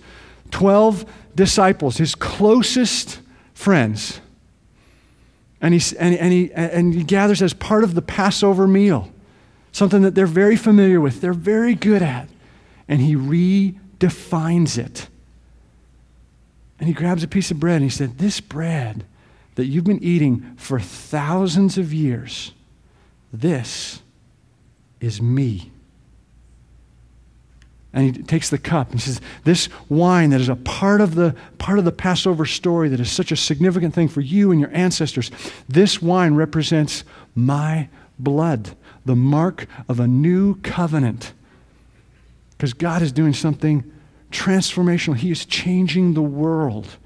12 0.52 1.04
disciples, 1.36 1.98
his 1.98 2.14
closest 2.14 3.20
friends. 3.54 4.20
And 5.60 5.74
he, 5.74 5.96
and, 5.98 6.14
and, 6.16 6.32
he, 6.32 6.52
and 6.52 6.94
he 6.94 7.04
gathers 7.04 7.42
as 7.42 7.54
part 7.54 7.84
of 7.84 7.94
the 7.94 8.02
Passover 8.02 8.66
meal, 8.66 9.12
something 9.72 10.02
that 10.02 10.14
they're 10.14 10.26
very 10.26 10.56
familiar 10.56 11.00
with, 11.00 11.20
they're 11.20 11.32
very 11.32 11.74
good 11.74 12.02
at. 12.02 12.28
And 12.88 13.00
he 13.00 13.14
redefines 13.14 14.78
it. 14.78 15.08
And 16.78 16.88
he 16.88 16.94
grabs 16.94 17.22
a 17.22 17.28
piece 17.28 17.50
of 17.50 17.58
bread 17.58 17.76
and 17.76 17.84
he 17.84 17.90
said, 17.90 18.18
This 18.18 18.40
bread 18.40 19.04
that 19.54 19.66
you've 19.66 19.84
been 19.84 20.02
eating 20.02 20.54
for 20.56 20.78
thousands 20.78 21.78
of 21.78 21.92
years, 21.92 22.52
this 23.32 24.02
is 25.00 25.22
me. 25.22 25.72
And 27.96 28.14
he 28.14 28.22
takes 28.22 28.50
the 28.50 28.58
cup 28.58 28.90
and 28.90 29.00
says, 29.00 29.22
This 29.44 29.70
wine 29.88 30.28
that 30.28 30.40
is 30.42 30.50
a 30.50 30.54
part 30.54 31.00
of, 31.00 31.14
the, 31.14 31.34
part 31.56 31.78
of 31.78 31.86
the 31.86 31.92
Passover 31.92 32.44
story 32.44 32.90
that 32.90 33.00
is 33.00 33.10
such 33.10 33.32
a 33.32 33.36
significant 33.36 33.94
thing 33.94 34.06
for 34.06 34.20
you 34.20 34.52
and 34.52 34.60
your 34.60 34.70
ancestors, 34.74 35.30
this 35.66 36.02
wine 36.02 36.34
represents 36.34 37.04
my 37.34 37.88
blood, 38.18 38.76
the 39.06 39.16
mark 39.16 39.66
of 39.88 39.98
a 39.98 40.06
new 40.06 40.56
covenant. 40.56 41.32
Because 42.50 42.74
God 42.74 43.00
is 43.00 43.12
doing 43.12 43.32
something 43.32 43.90
transformational, 44.30 45.16
He 45.16 45.30
is 45.30 45.46
changing 45.46 46.12
the 46.12 46.20
world. 46.20 46.98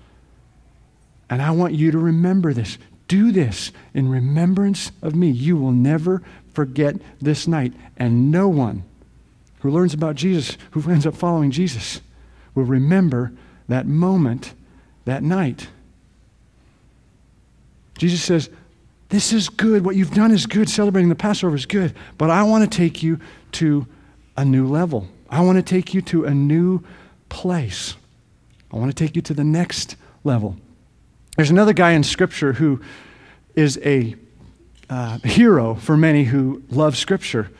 And 1.30 1.40
I 1.40 1.52
want 1.52 1.72
you 1.74 1.92
to 1.92 1.98
remember 1.98 2.52
this. 2.52 2.78
Do 3.06 3.30
this 3.30 3.70
in 3.94 4.08
remembrance 4.08 4.90
of 5.02 5.14
me. 5.14 5.30
You 5.30 5.56
will 5.56 5.70
never 5.70 6.20
forget 6.52 6.96
this 7.20 7.46
night. 7.46 7.74
And 7.96 8.32
no 8.32 8.48
one 8.48 8.82
who 9.60 9.70
learns 9.70 9.94
about 9.94 10.16
Jesus, 10.16 10.56
who 10.72 10.90
ends 10.90 11.06
up 11.06 11.14
following 11.14 11.50
Jesus, 11.50 12.00
will 12.54 12.64
remember 12.64 13.32
that 13.68 13.86
moment, 13.86 14.54
that 15.04 15.22
night. 15.22 15.68
Jesus 17.98 18.22
says, 18.22 18.50
This 19.10 19.32
is 19.32 19.48
good. 19.48 19.84
What 19.84 19.96
you've 19.96 20.14
done 20.14 20.32
is 20.32 20.46
good. 20.46 20.68
Celebrating 20.68 21.08
the 21.08 21.14
Passover 21.14 21.54
is 21.54 21.66
good. 21.66 21.94
But 22.18 22.30
I 22.30 22.42
want 22.42 22.70
to 22.70 22.76
take 22.76 23.02
you 23.02 23.20
to 23.52 23.86
a 24.36 24.44
new 24.44 24.66
level. 24.66 25.06
I 25.28 25.42
want 25.42 25.56
to 25.56 25.62
take 25.62 25.94
you 25.94 26.02
to 26.02 26.24
a 26.24 26.34
new 26.34 26.82
place. 27.28 27.94
I 28.72 28.76
want 28.76 28.90
to 28.90 29.04
take 29.04 29.16
you 29.16 29.22
to 29.22 29.34
the 29.34 29.44
next 29.44 29.96
level. 30.24 30.56
There's 31.36 31.50
another 31.50 31.72
guy 31.72 31.92
in 31.92 32.02
Scripture 32.02 32.54
who 32.54 32.80
is 33.54 33.78
a 33.84 34.16
uh, 34.88 35.18
hero 35.18 35.74
for 35.74 35.96
many 35.96 36.24
who 36.24 36.62
love 36.70 36.96
Scripture. 36.96 37.50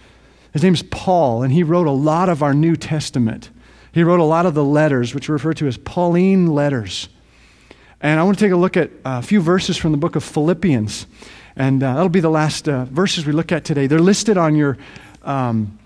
His 0.52 0.62
name's 0.62 0.82
Paul, 0.82 1.42
and 1.42 1.52
he 1.52 1.62
wrote 1.62 1.86
a 1.86 1.92
lot 1.92 2.28
of 2.28 2.42
our 2.42 2.54
New 2.54 2.76
Testament. 2.76 3.50
He 3.92 4.02
wrote 4.02 4.20
a 4.20 4.24
lot 4.24 4.46
of 4.46 4.54
the 4.54 4.64
letters, 4.64 5.14
which 5.14 5.28
are 5.28 5.32
referred 5.32 5.56
to 5.58 5.66
as 5.66 5.76
Pauline 5.76 6.46
letters. 6.46 7.08
And 8.00 8.18
I 8.18 8.22
want 8.22 8.38
to 8.38 8.44
take 8.44 8.52
a 8.52 8.56
look 8.56 8.76
at 8.76 8.90
a 9.04 9.22
few 9.22 9.40
verses 9.40 9.76
from 9.76 9.92
the 9.92 9.98
book 9.98 10.16
of 10.16 10.24
Philippians. 10.24 11.06
And 11.56 11.82
uh, 11.82 11.94
that'll 11.94 12.08
be 12.08 12.20
the 12.20 12.30
last 12.30 12.68
uh, 12.68 12.84
verses 12.86 13.26
we 13.26 13.32
look 13.32 13.52
at 13.52 13.64
today. 13.64 13.86
They're 13.86 13.98
listed 13.98 14.38
on 14.38 14.56
your 14.56 14.78
um, 15.22 15.78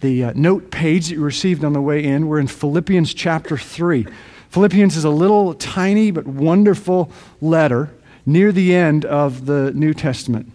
the 0.00 0.24
uh, 0.24 0.32
note 0.34 0.70
page 0.70 1.08
that 1.08 1.14
you 1.14 1.22
received 1.22 1.64
on 1.64 1.72
the 1.72 1.80
way 1.80 2.02
in. 2.02 2.26
We're 2.26 2.40
in 2.40 2.48
Philippians 2.48 3.14
chapter 3.14 3.56
3. 3.56 4.06
Philippians 4.50 4.96
is 4.96 5.04
a 5.04 5.10
little 5.10 5.54
tiny 5.54 6.10
but 6.10 6.26
wonderful 6.26 7.10
letter 7.40 7.90
near 8.24 8.52
the 8.52 8.74
end 8.74 9.04
of 9.04 9.46
the 9.46 9.72
New 9.72 9.94
Testament. 9.94 10.52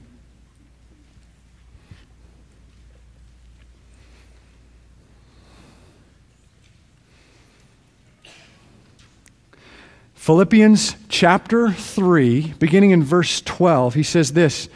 Philippians 10.21 10.97
chapter 11.09 11.71
3, 11.71 12.53
beginning 12.59 12.91
in 12.91 13.03
verse 13.03 13.41
12, 13.41 13.95
he 13.95 14.03
says 14.03 14.33
this 14.33 14.69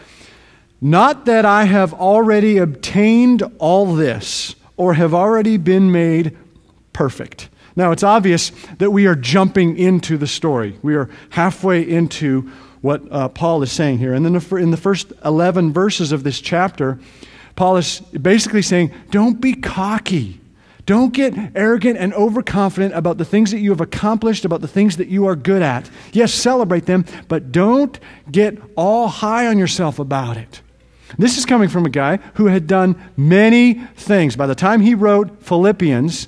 Not 0.81 1.25
that 1.25 1.45
I 1.45 1.65
have 1.65 1.93
already 1.93 2.58
obtained 2.58 3.43
all 3.60 3.93
this 3.93 4.55
or 4.75 4.95
have 4.95 5.13
already 5.13 5.58
been 5.58 5.91
made 5.91 6.36
perfect. 6.93 7.49
Now, 7.75 7.91
it's 7.91 8.01
obvious 8.01 8.51
that 8.79 8.89
we 8.89 9.05
are 9.05 9.13
jumping 9.13 9.77
into 9.77 10.17
the 10.17 10.25
story. 10.25 10.79
We 10.81 10.95
are 10.95 11.12
halfway 11.29 11.88
into 11.88 12.51
what 12.81 13.03
uh, 13.12 13.29
Paul 13.29 13.62
is 13.62 13.71
saying 13.71 13.99
here. 13.99 14.15
And 14.15 14.25
then 14.25 14.34
in 14.60 14.71
the 14.71 14.77
first 14.77 15.13
11 15.23 15.73
verses 15.73 16.12
of 16.12 16.23
this 16.23 16.41
chapter, 16.41 16.97
Paul 17.55 17.77
is 17.77 17.99
basically 17.99 18.63
saying, 18.63 18.91
Don't 19.12 19.39
be 19.39 19.53
cocky. 19.53 20.41
Don't 20.86 21.13
get 21.13 21.34
arrogant 21.56 21.98
and 21.98 22.13
overconfident 22.13 22.93
about 22.93 23.17
the 23.17 23.26
things 23.26 23.52
that 23.52 23.60
you 23.60 23.71
have 23.71 23.82
accomplished, 23.82 24.45
about 24.45 24.62
the 24.62 24.67
things 24.67 24.98
that 24.98 25.08
you 25.08 25.26
are 25.26 25.36
good 25.36 25.63
at. 25.63 25.89
Yes, 26.13 26.34
celebrate 26.34 26.86
them, 26.86 27.06
but 27.28 27.52
don't 27.52 28.00
get 28.32 28.58
all 28.76 29.08
high 29.08 29.48
on 29.48 29.58
yourself 29.58 29.98
about 29.98 30.38
it. 30.38 30.62
This 31.17 31.38
is 31.38 31.45
coming 31.45 31.69
from 31.69 31.86
a 31.86 31.89
guy 31.89 32.17
who 32.36 32.48
had 32.48 32.67
done 32.67 32.95
many 33.17 33.76
things. 33.95 34.36
By 34.36 34.48
the 34.48 34.56
time 34.56 34.82
he 34.82 34.93
wrote 34.93 35.43
Philippians, 35.43 36.28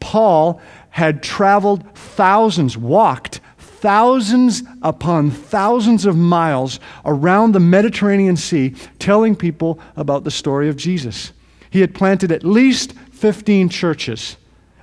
Paul 0.00 0.60
had 0.90 1.22
traveled 1.22 1.90
thousands, 1.94 2.76
walked 2.76 3.40
thousands 3.58 4.62
upon 4.82 5.30
thousands 5.30 6.04
of 6.04 6.16
miles 6.16 6.80
around 7.04 7.52
the 7.52 7.60
Mediterranean 7.60 8.36
Sea, 8.36 8.74
telling 8.98 9.34
people 9.36 9.78
about 9.96 10.24
the 10.24 10.30
story 10.30 10.68
of 10.68 10.76
Jesus. 10.76 11.32
He 11.70 11.80
had 11.80 11.94
planted 11.94 12.30
at 12.30 12.44
least 12.44 12.94
15 13.14 13.68
churches, 13.68 14.36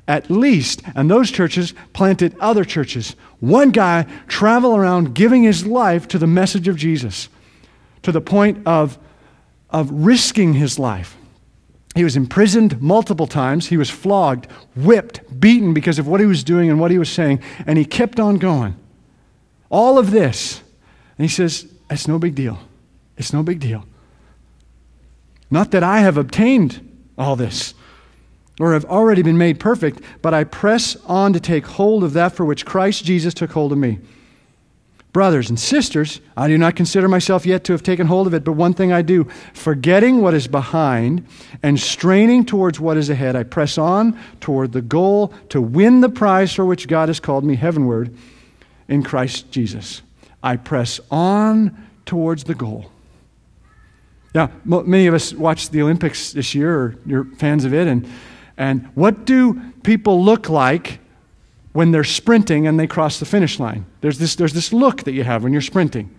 at 0.07 0.29
least, 0.29 0.81
and 0.95 1.09
those 1.09 1.29
churches 1.31 1.73
planted 1.93 2.35
other 2.39 2.63
churches. 2.65 3.15
One 3.39 3.71
guy 3.71 4.07
traveled 4.27 4.79
around 4.79 5.13
giving 5.13 5.43
his 5.43 5.65
life 5.65 6.07
to 6.09 6.17
the 6.17 6.27
message 6.27 6.67
of 6.67 6.75
Jesus 6.75 7.29
to 8.03 8.11
the 8.11 8.21
point 8.21 8.65
of, 8.65 8.97
of 9.69 9.89
risking 9.91 10.53
his 10.53 10.79
life. 10.79 11.17
He 11.93 12.03
was 12.03 12.15
imprisoned 12.15 12.81
multiple 12.81 13.27
times. 13.27 13.67
He 13.67 13.77
was 13.77 13.89
flogged, 13.89 14.47
whipped, 14.75 15.39
beaten 15.39 15.73
because 15.73 15.99
of 15.99 16.07
what 16.07 16.19
he 16.19 16.25
was 16.25 16.43
doing 16.43 16.69
and 16.69 16.79
what 16.79 16.91
he 16.91 16.97
was 16.97 17.09
saying, 17.09 17.41
and 17.67 17.77
he 17.77 17.85
kept 17.85 18.19
on 18.19 18.37
going. 18.37 18.75
All 19.69 19.97
of 19.97 20.11
this. 20.11 20.61
And 21.17 21.25
he 21.25 21.33
says, 21.33 21.67
It's 21.89 22.07
no 22.07 22.17
big 22.17 22.33
deal. 22.33 22.59
It's 23.17 23.33
no 23.33 23.43
big 23.43 23.59
deal. 23.59 23.85
Not 25.49 25.71
that 25.71 25.83
I 25.83 25.99
have 25.99 26.17
obtained 26.17 26.87
all 27.17 27.35
this 27.35 27.73
or 28.61 28.73
have 28.73 28.85
already 28.85 29.21
been 29.21 29.37
made 29.37 29.59
perfect, 29.59 30.01
but 30.21 30.33
I 30.33 30.43
press 30.43 30.95
on 31.07 31.33
to 31.33 31.39
take 31.39 31.65
hold 31.65 32.03
of 32.03 32.13
that 32.13 32.33
for 32.33 32.45
which 32.45 32.65
Christ 32.65 33.03
Jesus 33.03 33.33
took 33.33 33.51
hold 33.51 33.71
of 33.71 33.77
me. 33.77 33.99
Brothers 35.13 35.49
and 35.49 35.59
sisters, 35.59 36.21
I 36.37 36.47
do 36.47 36.57
not 36.57 36.75
consider 36.75 37.09
myself 37.09 37.45
yet 37.45 37.65
to 37.65 37.73
have 37.73 37.83
taken 37.83 38.07
hold 38.07 38.27
of 38.27 38.33
it, 38.33 38.45
but 38.45 38.53
one 38.53 38.73
thing 38.73 38.93
I 38.93 39.01
do, 39.01 39.25
forgetting 39.53 40.21
what 40.21 40.33
is 40.33 40.47
behind 40.47 41.27
and 41.61 41.77
straining 41.79 42.45
towards 42.45 42.79
what 42.79 42.95
is 42.95 43.09
ahead, 43.09 43.35
I 43.35 43.43
press 43.43 43.77
on 43.77 44.17
toward 44.39 44.71
the 44.71 44.81
goal 44.81 45.33
to 45.49 45.61
win 45.61 45.99
the 45.99 46.07
prize 46.07 46.53
for 46.53 46.63
which 46.63 46.87
God 46.87 47.09
has 47.09 47.19
called 47.19 47.43
me 47.43 47.55
heavenward 47.55 48.15
in 48.87 49.03
Christ 49.03 49.51
Jesus. 49.51 50.01
I 50.41 50.55
press 50.55 51.01
on 51.09 51.87
towards 52.05 52.45
the 52.45 52.55
goal. 52.55 52.89
Now, 54.33 54.49
many 54.63 55.07
of 55.07 55.13
us 55.13 55.33
watched 55.33 55.73
the 55.73 55.81
Olympics 55.81 56.31
this 56.31 56.55
year, 56.55 56.73
or 56.73 56.95
you're 57.05 57.25
fans 57.25 57.65
of 57.65 57.73
it, 57.73 57.87
and, 57.87 58.07
and 58.61 58.85
what 58.93 59.25
do 59.25 59.59
people 59.81 60.23
look 60.23 60.47
like 60.47 60.99
when 61.73 61.89
they're 61.89 62.03
sprinting 62.03 62.67
and 62.67 62.79
they 62.79 62.85
cross 62.85 63.19
the 63.19 63.25
finish 63.25 63.59
line? 63.59 63.87
There's 64.01 64.19
this, 64.19 64.35
there's 64.35 64.53
this 64.53 64.71
look 64.71 65.03
that 65.05 65.13
you 65.13 65.23
have 65.23 65.41
when 65.41 65.51
you're 65.51 65.63
sprinting. 65.63 66.15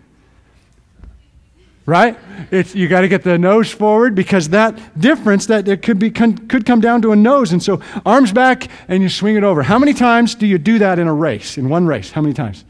Right? 1.86 2.18
It's, 2.50 2.74
you 2.74 2.88
got 2.88 3.02
to 3.02 3.08
get 3.08 3.22
the 3.22 3.38
nose 3.38 3.70
forward 3.70 4.16
because 4.16 4.48
that 4.48 4.98
difference 5.00 5.46
that 5.46 5.68
it 5.68 5.82
could, 5.82 6.00
be, 6.00 6.10
could 6.10 6.66
come 6.66 6.80
down 6.80 7.00
to 7.02 7.12
a 7.12 7.16
nose. 7.16 7.52
And 7.52 7.62
so 7.62 7.80
arms 8.04 8.32
back 8.32 8.66
and 8.88 9.04
you 9.04 9.08
swing 9.08 9.36
it 9.36 9.44
over. 9.44 9.62
How 9.62 9.78
many 9.78 9.94
times 9.94 10.34
do 10.34 10.44
you 10.44 10.58
do 10.58 10.80
that 10.80 10.98
in 10.98 11.06
a 11.06 11.14
race, 11.14 11.56
in 11.56 11.68
one 11.68 11.86
race? 11.86 12.10
How 12.10 12.22
many 12.22 12.34
times? 12.34 12.64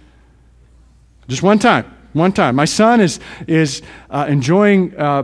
Just 1.28 1.42
one 1.42 1.58
time. 1.58 1.90
One 2.12 2.32
time. 2.32 2.56
My 2.56 2.66
son 2.66 3.00
is, 3.00 3.20
is 3.46 3.80
uh, 4.11 4.26
enjoying 4.28 4.94
uh, 4.98 5.22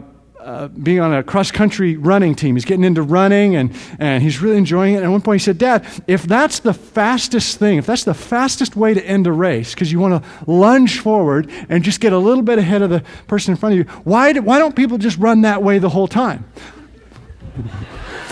uh, 0.49 0.67
being 0.69 0.99
on 0.99 1.13
a 1.13 1.23
cross 1.23 1.51
country 1.51 1.99
running 1.99 2.35
team. 2.35 2.57
He's 2.57 2.65
getting 2.65 2.85
into 2.85 3.03
running 3.03 3.55
and, 3.55 3.71
and 3.99 4.23
he's 4.23 4.41
really 4.41 4.57
enjoying 4.57 4.95
it. 4.95 4.99
And 4.99 5.05
at 5.05 5.11
one 5.11 5.21
point 5.21 5.43
he 5.43 5.45
said, 5.45 5.59
Dad, 5.59 5.85
if 6.07 6.23
that's 6.23 6.61
the 6.61 6.73
fastest 6.73 7.59
thing, 7.59 7.77
if 7.77 7.85
that's 7.85 8.05
the 8.05 8.15
fastest 8.15 8.75
way 8.75 8.95
to 8.95 9.07
end 9.07 9.27
a 9.27 9.33
race, 9.33 9.75
because 9.75 9.93
you 9.93 10.01
want 10.01 10.25
to 10.25 10.51
lunge 10.51 11.01
forward 11.01 11.51
and 11.69 11.85
just 11.85 12.01
get 12.01 12.15
a 12.15 12.19
little 12.19 12.43
bit 12.43 12.57
ahead 12.59 12.81
of 12.81 12.89
the 12.89 13.05
person 13.27 13.53
in 13.53 13.59
front 13.59 13.75
of 13.75 13.79
you, 13.79 13.85
why, 14.05 14.33
do, 14.33 14.41
why 14.41 14.59
don't 14.59 14.75
people 14.75 14.97
just 14.97 15.19
run 15.19 15.43
that 15.43 15.63
way 15.63 15.79
the 15.79 15.91
whole 15.91 16.09
time? 16.09 16.47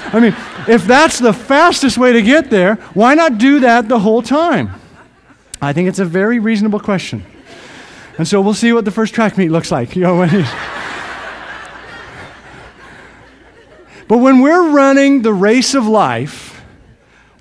I 0.07 0.19
mean, 0.19 0.35
if 0.67 0.87
that's 0.87 1.19
the 1.19 1.35
fastest 1.35 1.99
way 1.99 2.15
to 2.15 2.23
get 2.23 2.49
there, 2.49 2.77
why 2.95 3.13
not 3.13 3.37
do 3.37 3.61
that 3.61 3.91
the 3.91 3.99
whole 3.99 4.23
time? 4.23 4.71
I 5.61 5.75
think 5.75 5.87
it's 5.87 5.99
a 5.99 6.07
very 6.07 6.39
reasonable 6.39 6.81
question. 6.81 7.27
And 8.17 8.27
so 8.27 8.41
we'll 8.41 8.55
see 8.55 8.73
what 8.73 8.87
the 8.87 8.91
first 8.91 9.13
track 9.13 9.37
meet 9.37 9.51
looks 9.51 9.71
like. 9.71 9.95
You 9.95 10.05
know, 10.05 10.19
when 10.19 10.31
he's, 10.31 10.49
but 14.09 14.19
when 14.19 14.41
we're 14.41 14.71
running 14.71 15.23
the 15.23 15.33
race 15.33 15.75
of 15.75 15.87
life, 15.87 16.63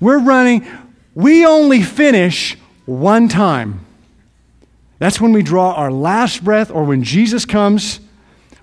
we're 0.00 0.18
running, 0.18 0.66
we 1.14 1.46
only 1.46 1.82
finish 1.82 2.56
one 2.84 3.28
time. 3.28 3.84
That's 4.98 5.20
when 5.20 5.32
we 5.32 5.42
draw 5.42 5.74
our 5.74 5.90
last 5.90 6.42
breath, 6.42 6.70
or 6.70 6.84
when 6.84 7.02
Jesus 7.02 7.44
comes, 7.44 8.00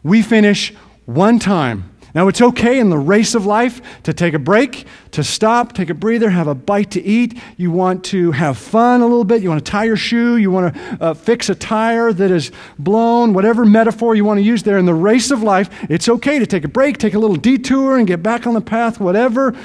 we 0.03 0.21
finish 0.21 0.73
one 1.05 1.39
time. 1.39 1.92
Now, 2.15 2.27
it's 2.27 2.41
okay 2.41 2.79
in 2.79 2.91
the 2.91 2.97
race 2.97 3.33
of 3.33 3.47
life 3.47 3.81
to 4.03 4.13
take 4.13 4.35
a 4.35 4.39
break, 4.39 4.85
to 5.11 5.23
stop, 5.23 5.73
take 5.73 5.89
a 5.89 5.95
breather, 5.95 6.29
have 6.29 6.47
a 6.47 6.53
bite 6.53 6.91
to 6.91 7.01
eat. 7.01 7.39
You 7.57 7.71
want 7.71 8.03
to 8.05 8.31
have 8.31 8.57
fun 8.57 9.01
a 9.01 9.07
little 9.07 9.23
bit. 9.23 9.41
You 9.41 9.49
want 9.49 9.65
to 9.65 9.71
tie 9.71 9.85
your 9.85 9.95
shoe. 9.95 10.37
You 10.37 10.51
want 10.51 10.75
to 10.75 10.97
uh, 11.01 11.13
fix 11.15 11.49
a 11.49 11.55
tire 11.55 12.13
that 12.13 12.29
is 12.29 12.51
blown, 12.77 13.33
whatever 13.33 13.65
metaphor 13.65 14.13
you 14.13 14.25
want 14.25 14.37
to 14.37 14.43
use 14.43 14.61
there. 14.61 14.77
In 14.77 14.85
the 14.85 14.93
race 14.93 15.31
of 15.31 15.41
life, 15.41 15.69
it's 15.89 16.07
okay 16.07 16.37
to 16.37 16.45
take 16.45 16.63
a 16.63 16.67
break, 16.67 16.99
take 16.99 17.15
a 17.15 17.19
little 17.19 17.35
detour, 17.35 17.97
and 17.97 18.05
get 18.05 18.21
back 18.21 18.45
on 18.45 18.53
the 18.53 18.61
path, 18.61 18.99
whatever, 18.99 19.55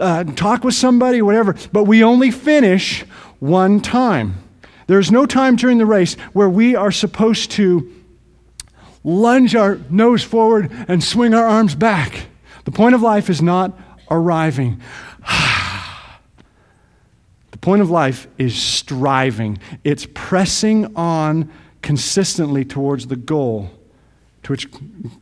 uh, 0.00 0.24
talk 0.24 0.64
with 0.64 0.74
somebody, 0.74 1.20
whatever. 1.20 1.56
But 1.72 1.84
we 1.84 2.02
only 2.02 2.30
finish 2.30 3.02
one 3.38 3.80
time. 3.80 4.42
There's 4.86 5.12
no 5.12 5.26
time 5.26 5.56
during 5.56 5.76
the 5.76 5.84
race 5.84 6.14
where 6.32 6.48
we 6.48 6.74
are 6.74 6.90
supposed 6.90 7.50
to 7.52 7.94
lunge 9.04 9.54
our 9.54 9.78
nose 9.90 10.22
forward 10.22 10.70
and 10.88 11.02
swing 11.02 11.34
our 11.34 11.46
arms 11.46 11.74
back. 11.74 12.26
The 12.64 12.70
point 12.70 12.94
of 12.94 13.02
life 13.02 13.30
is 13.30 13.40
not 13.40 13.78
arriving. 14.10 14.80
the 17.50 17.58
point 17.58 17.82
of 17.82 17.90
life 17.90 18.26
is 18.38 18.54
striving, 18.54 19.58
it's 19.84 20.06
pressing 20.14 20.96
on 20.96 21.50
consistently 21.82 22.64
towards 22.64 23.06
the 23.06 23.16
goal 23.16 23.70
to 24.42 24.52
which 24.52 24.68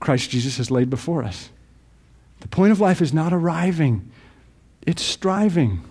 Christ 0.00 0.30
Jesus 0.30 0.56
has 0.58 0.70
laid 0.70 0.90
before 0.90 1.22
us. 1.22 1.50
The 2.40 2.48
point 2.48 2.72
of 2.72 2.80
life 2.80 3.02
is 3.02 3.12
not 3.12 3.32
arriving, 3.32 4.10
it's 4.82 5.02
striving. 5.02 5.82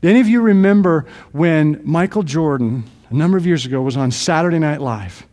Do 0.00 0.08
any 0.08 0.20
of 0.20 0.28
you 0.28 0.40
remember 0.40 1.06
when 1.32 1.80
Michael 1.84 2.22
Jordan, 2.22 2.84
a 3.10 3.14
number 3.14 3.36
of 3.36 3.46
years 3.46 3.66
ago, 3.66 3.82
was 3.82 3.96
on 3.96 4.10
Saturday 4.10 4.58
Night 4.58 4.80
Live? 4.80 5.26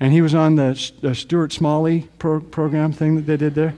And 0.00 0.12
he 0.12 0.20
was 0.20 0.34
on 0.34 0.56
the, 0.56 0.92
the 1.00 1.14
Stuart 1.14 1.52
Smalley 1.52 2.08
pro- 2.18 2.40
program 2.40 2.92
thing 2.92 3.16
that 3.16 3.22
they 3.22 3.36
did 3.36 3.54
there. 3.54 3.74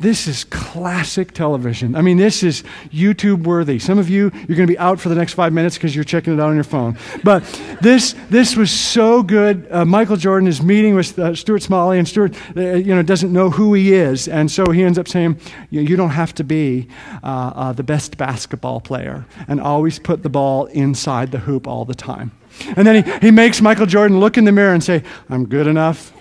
This 0.00 0.28
is 0.28 0.44
classic 0.44 1.32
television. 1.32 1.96
I 1.96 2.02
mean, 2.02 2.18
this 2.18 2.44
is 2.44 2.62
YouTube 2.92 3.42
worthy. 3.42 3.80
Some 3.80 3.98
of 3.98 4.08
you, 4.08 4.30
you're 4.32 4.56
going 4.56 4.66
to 4.68 4.72
be 4.72 4.78
out 4.78 5.00
for 5.00 5.08
the 5.08 5.16
next 5.16 5.34
five 5.34 5.52
minutes 5.52 5.76
because 5.76 5.92
you're 5.92 6.04
checking 6.04 6.32
it 6.32 6.40
out 6.40 6.50
on 6.50 6.54
your 6.54 6.62
phone. 6.62 6.96
But 7.24 7.42
this, 7.82 8.14
this 8.30 8.54
was 8.54 8.70
so 8.70 9.24
good. 9.24 9.66
Uh, 9.68 9.84
Michael 9.84 10.16
Jordan 10.16 10.48
is 10.48 10.62
meeting 10.62 10.94
with 10.94 11.18
uh, 11.18 11.34
Stuart 11.34 11.64
Smalley, 11.64 11.98
and 11.98 12.06
Stuart, 12.06 12.36
uh, 12.56 12.60
you 12.60 12.94
know, 12.94 13.02
doesn't 13.02 13.32
know 13.32 13.50
who 13.50 13.74
he 13.74 13.92
is, 13.92 14.28
and 14.28 14.48
so 14.48 14.70
he 14.70 14.84
ends 14.84 14.98
up 14.98 15.08
saying, 15.08 15.40
"You 15.70 15.96
don't 15.96 16.10
have 16.10 16.32
to 16.34 16.44
be 16.44 16.86
uh, 17.24 17.52
uh, 17.54 17.72
the 17.72 17.82
best 17.82 18.16
basketball 18.16 18.80
player, 18.80 19.26
and 19.48 19.60
always 19.60 19.98
put 19.98 20.22
the 20.22 20.28
ball 20.28 20.66
inside 20.66 21.32
the 21.32 21.38
hoop 21.38 21.66
all 21.66 21.84
the 21.84 21.94
time." 21.94 22.37
And 22.76 22.86
then 22.86 23.04
he, 23.04 23.26
he 23.26 23.30
makes 23.30 23.60
Michael 23.60 23.86
Jordan 23.86 24.20
look 24.20 24.36
in 24.36 24.44
the 24.44 24.52
mirror 24.52 24.72
and 24.72 24.82
say, 24.82 25.02
I'm 25.28 25.46
good 25.46 25.66
enough, 25.66 26.12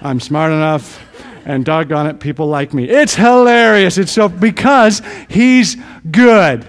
I'm 0.00 0.20
smart 0.20 0.52
enough, 0.52 1.00
and 1.44 1.64
doggone 1.64 2.06
it, 2.06 2.20
people 2.20 2.46
like 2.46 2.72
me. 2.72 2.88
It's 2.88 3.14
hilarious. 3.14 3.98
It's 3.98 4.12
so 4.12 4.28
because 4.28 5.02
he's 5.28 5.76
good. 6.10 6.66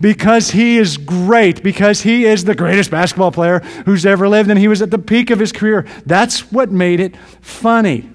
Because 0.00 0.52
he 0.52 0.78
is 0.78 0.96
great, 0.96 1.64
because 1.64 2.02
he 2.02 2.24
is 2.24 2.44
the 2.44 2.54
greatest 2.54 2.92
basketball 2.92 3.32
player 3.32 3.58
who's 3.86 4.06
ever 4.06 4.28
lived, 4.28 4.48
and 4.48 4.58
he 4.58 4.68
was 4.68 4.82
at 4.82 4.92
the 4.92 4.98
peak 4.98 5.30
of 5.30 5.40
his 5.40 5.50
career. 5.50 5.84
That's 6.06 6.52
what 6.52 6.70
made 6.70 7.00
it 7.00 7.16
funny. 7.40 8.08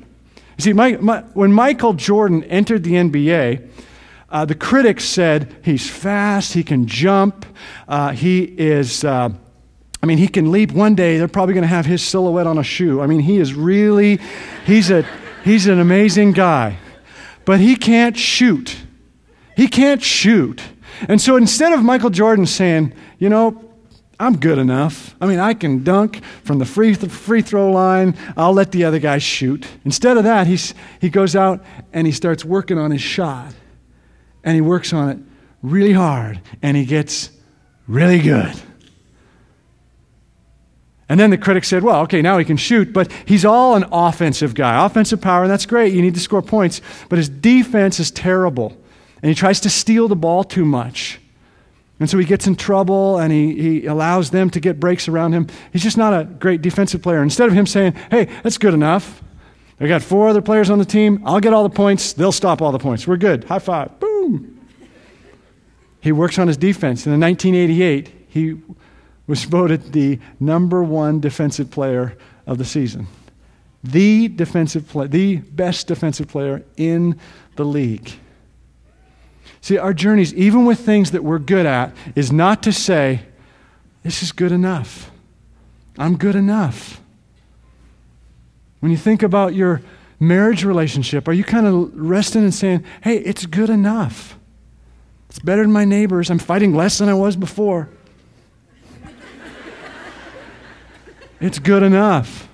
You 0.57 0.61
see, 0.61 0.73
my, 0.73 0.93
my, 0.97 1.21
when 1.33 1.51
Michael 1.51 1.93
Jordan 1.93 2.45
entered 2.45 2.83
the 2.83 2.93
NBA, 2.93 3.67
uh, 4.29 4.45
the 4.45 4.55
critics 4.55 5.03
said 5.03 5.53
he's 5.65 5.89
fast, 5.89 6.53
he 6.53 6.63
can 6.63 6.87
jump, 6.87 7.45
uh, 7.89 8.11
he 8.11 8.43
is. 8.43 9.03
Uh, 9.03 9.29
I 10.05 10.07
mean, 10.07 10.19
he 10.19 10.27
can 10.27 10.51
leap 10.51 10.71
one 10.71 10.93
day, 10.93 11.17
they're 11.17 11.27
probably 11.27 11.55
going 11.55 11.63
to 11.63 11.67
have 11.67 11.87
his 11.87 12.03
silhouette 12.03 12.45
on 12.45 12.59
a 12.59 12.63
shoe. 12.63 13.01
I 13.01 13.07
mean, 13.07 13.21
he 13.21 13.39
is 13.39 13.55
really, 13.55 14.19
he's, 14.63 14.91
a, 14.91 15.03
he's 15.43 15.65
an 15.65 15.79
amazing 15.79 16.33
guy. 16.33 16.77
But 17.43 17.59
he 17.59 17.75
can't 17.75 18.15
shoot. 18.15 18.77
He 19.57 19.67
can't 19.67 20.03
shoot. 20.03 20.61
And 21.09 21.19
so 21.19 21.37
instead 21.37 21.73
of 21.73 21.81
Michael 21.83 22.11
Jordan 22.11 22.45
saying, 22.45 22.93
you 23.17 23.29
know, 23.29 23.73
I'm 24.19 24.37
good 24.37 24.59
enough. 24.59 25.15
I 25.19 25.25
mean, 25.25 25.39
I 25.39 25.55
can 25.55 25.83
dunk 25.83 26.23
from 26.43 26.59
the 26.59 26.65
free, 26.65 26.93
free 26.93 27.41
throw 27.41 27.71
line. 27.71 28.15
I'll 28.37 28.53
let 28.53 28.71
the 28.71 28.83
other 28.83 28.99
guy 28.99 29.17
shoot. 29.17 29.65
Instead 29.85 30.17
of 30.17 30.23
that, 30.25 30.45
he's, 30.45 30.75
he 31.01 31.09
goes 31.09 31.35
out 31.35 31.65
and 31.93 32.05
he 32.05 32.13
starts 32.13 32.45
working 32.45 32.77
on 32.77 32.91
his 32.91 33.01
shot. 33.01 33.55
And 34.43 34.53
he 34.53 34.61
works 34.61 34.93
on 34.93 35.09
it 35.09 35.17
really 35.63 35.93
hard. 35.93 36.41
And 36.61 36.77
he 36.77 36.85
gets 36.85 37.31
really 37.87 38.19
good. 38.19 38.53
And 41.07 41.19
then 41.19 41.29
the 41.29 41.37
critics 41.37 41.67
said, 41.67 41.83
well, 41.83 42.01
okay, 42.01 42.21
now 42.21 42.37
he 42.37 42.45
can 42.45 42.57
shoot, 42.57 42.91
but 42.91 43.11
he's 43.25 43.45
all 43.45 43.75
an 43.75 43.85
offensive 43.91 44.55
guy. 44.55 44.83
Offensive 44.83 45.21
power, 45.21 45.43
and 45.43 45.51
that's 45.51 45.65
great. 45.65 45.93
You 45.93 46.01
need 46.01 46.15
to 46.15 46.19
score 46.19 46.41
points. 46.41 46.81
But 47.09 47.17
his 47.17 47.29
defense 47.29 47.99
is 47.99 48.09
terrible. 48.09 48.75
And 49.21 49.29
he 49.29 49.35
tries 49.35 49.59
to 49.61 49.69
steal 49.69 50.07
the 50.07 50.15
ball 50.15 50.43
too 50.43 50.65
much. 50.65 51.19
And 51.99 52.09
so 52.09 52.17
he 52.17 52.25
gets 52.25 52.45
in 52.45 52.55
trouble 52.55 53.19
and 53.19 53.31
he, 53.31 53.79
he 53.79 53.85
allows 53.85 54.31
them 54.31 54.49
to 54.49 54.59
get 54.59 54.79
breaks 54.79 55.07
around 55.07 55.33
him. 55.33 55.47
He's 55.71 55.83
just 55.83 55.97
not 55.97 56.19
a 56.19 56.25
great 56.25 56.61
defensive 56.61 57.01
player. 57.01 57.23
Instead 57.23 57.47
of 57.47 57.53
him 57.53 57.65
saying, 57.65 57.93
hey, 58.11 58.25
that's 58.43 58.57
good 58.57 58.73
enough. 58.73 59.23
I 59.79 59.87
got 59.87 60.01
four 60.01 60.27
other 60.27 60.41
players 60.41 60.69
on 60.69 60.79
the 60.79 60.85
team. 60.85 61.21
I'll 61.25 61.39
get 61.39 61.53
all 61.53 61.63
the 61.63 61.73
points. 61.73 62.13
They'll 62.13 62.31
stop 62.31 62.61
all 62.61 62.71
the 62.71 62.79
points. 62.79 63.07
We're 63.07 63.17
good. 63.17 63.45
High 63.45 63.59
five. 63.59 63.99
Boom. 63.99 64.59
He 66.01 66.11
works 66.11 66.37
on 66.37 66.47
his 66.47 66.57
defense. 66.57 67.05
And 67.05 67.13
in 67.13 67.21
1988, 67.21 68.27
he 68.29 68.57
was 69.27 69.43
voted 69.43 69.93
the 69.93 70.19
number 70.39 70.83
one 70.83 71.19
defensive 71.19 71.71
player 71.71 72.17
of 72.45 72.57
the 72.57 72.65
season. 72.65 73.07
The 73.83 74.27
defensive 74.27 74.87
play, 74.87 75.07
the 75.07 75.37
best 75.37 75.87
defensive 75.87 76.27
player 76.27 76.63
in 76.77 77.19
the 77.55 77.65
league. 77.65 78.11
See, 79.61 79.77
our 79.77 79.93
journeys, 79.93 80.33
even 80.33 80.65
with 80.65 80.79
things 80.79 81.11
that 81.11 81.23
we're 81.23 81.39
good 81.39 81.65
at, 81.65 81.95
is 82.15 82.31
not 82.31 82.61
to 82.63 82.71
say, 82.71 83.21
this 84.03 84.21
is 84.21 84.31
good 84.31 84.51
enough. 84.51 85.09
I'm 85.97 86.17
good 86.17 86.35
enough. 86.35 87.01
When 88.79 88.91
you 88.91 88.97
think 88.97 89.23
about 89.23 89.55
your 89.55 89.81
marriage 90.19 90.63
relationship, 90.63 91.27
are 91.27 91.33
you 91.33 91.43
kind 91.43 91.65
of 91.65 91.91
resting 91.95 92.43
and 92.43 92.53
saying, 92.53 92.83
hey, 93.01 93.17
it's 93.17 93.47
good 93.47 93.69
enough? 93.69 94.37
It's 95.29 95.39
better 95.39 95.63
than 95.63 95.71
my 95.71 95.85
neighbors. 95.85 96.29
I'm 96.29 96.39
fighting 96.39 96.75
less 96.75 96.99
than 96.99 97.09
I 97.09 97.13
was 97.15 97.35
before. 97.35 97.89
It's 101.45 101.59
good 101.59 101.83
enough. 101.83 102.49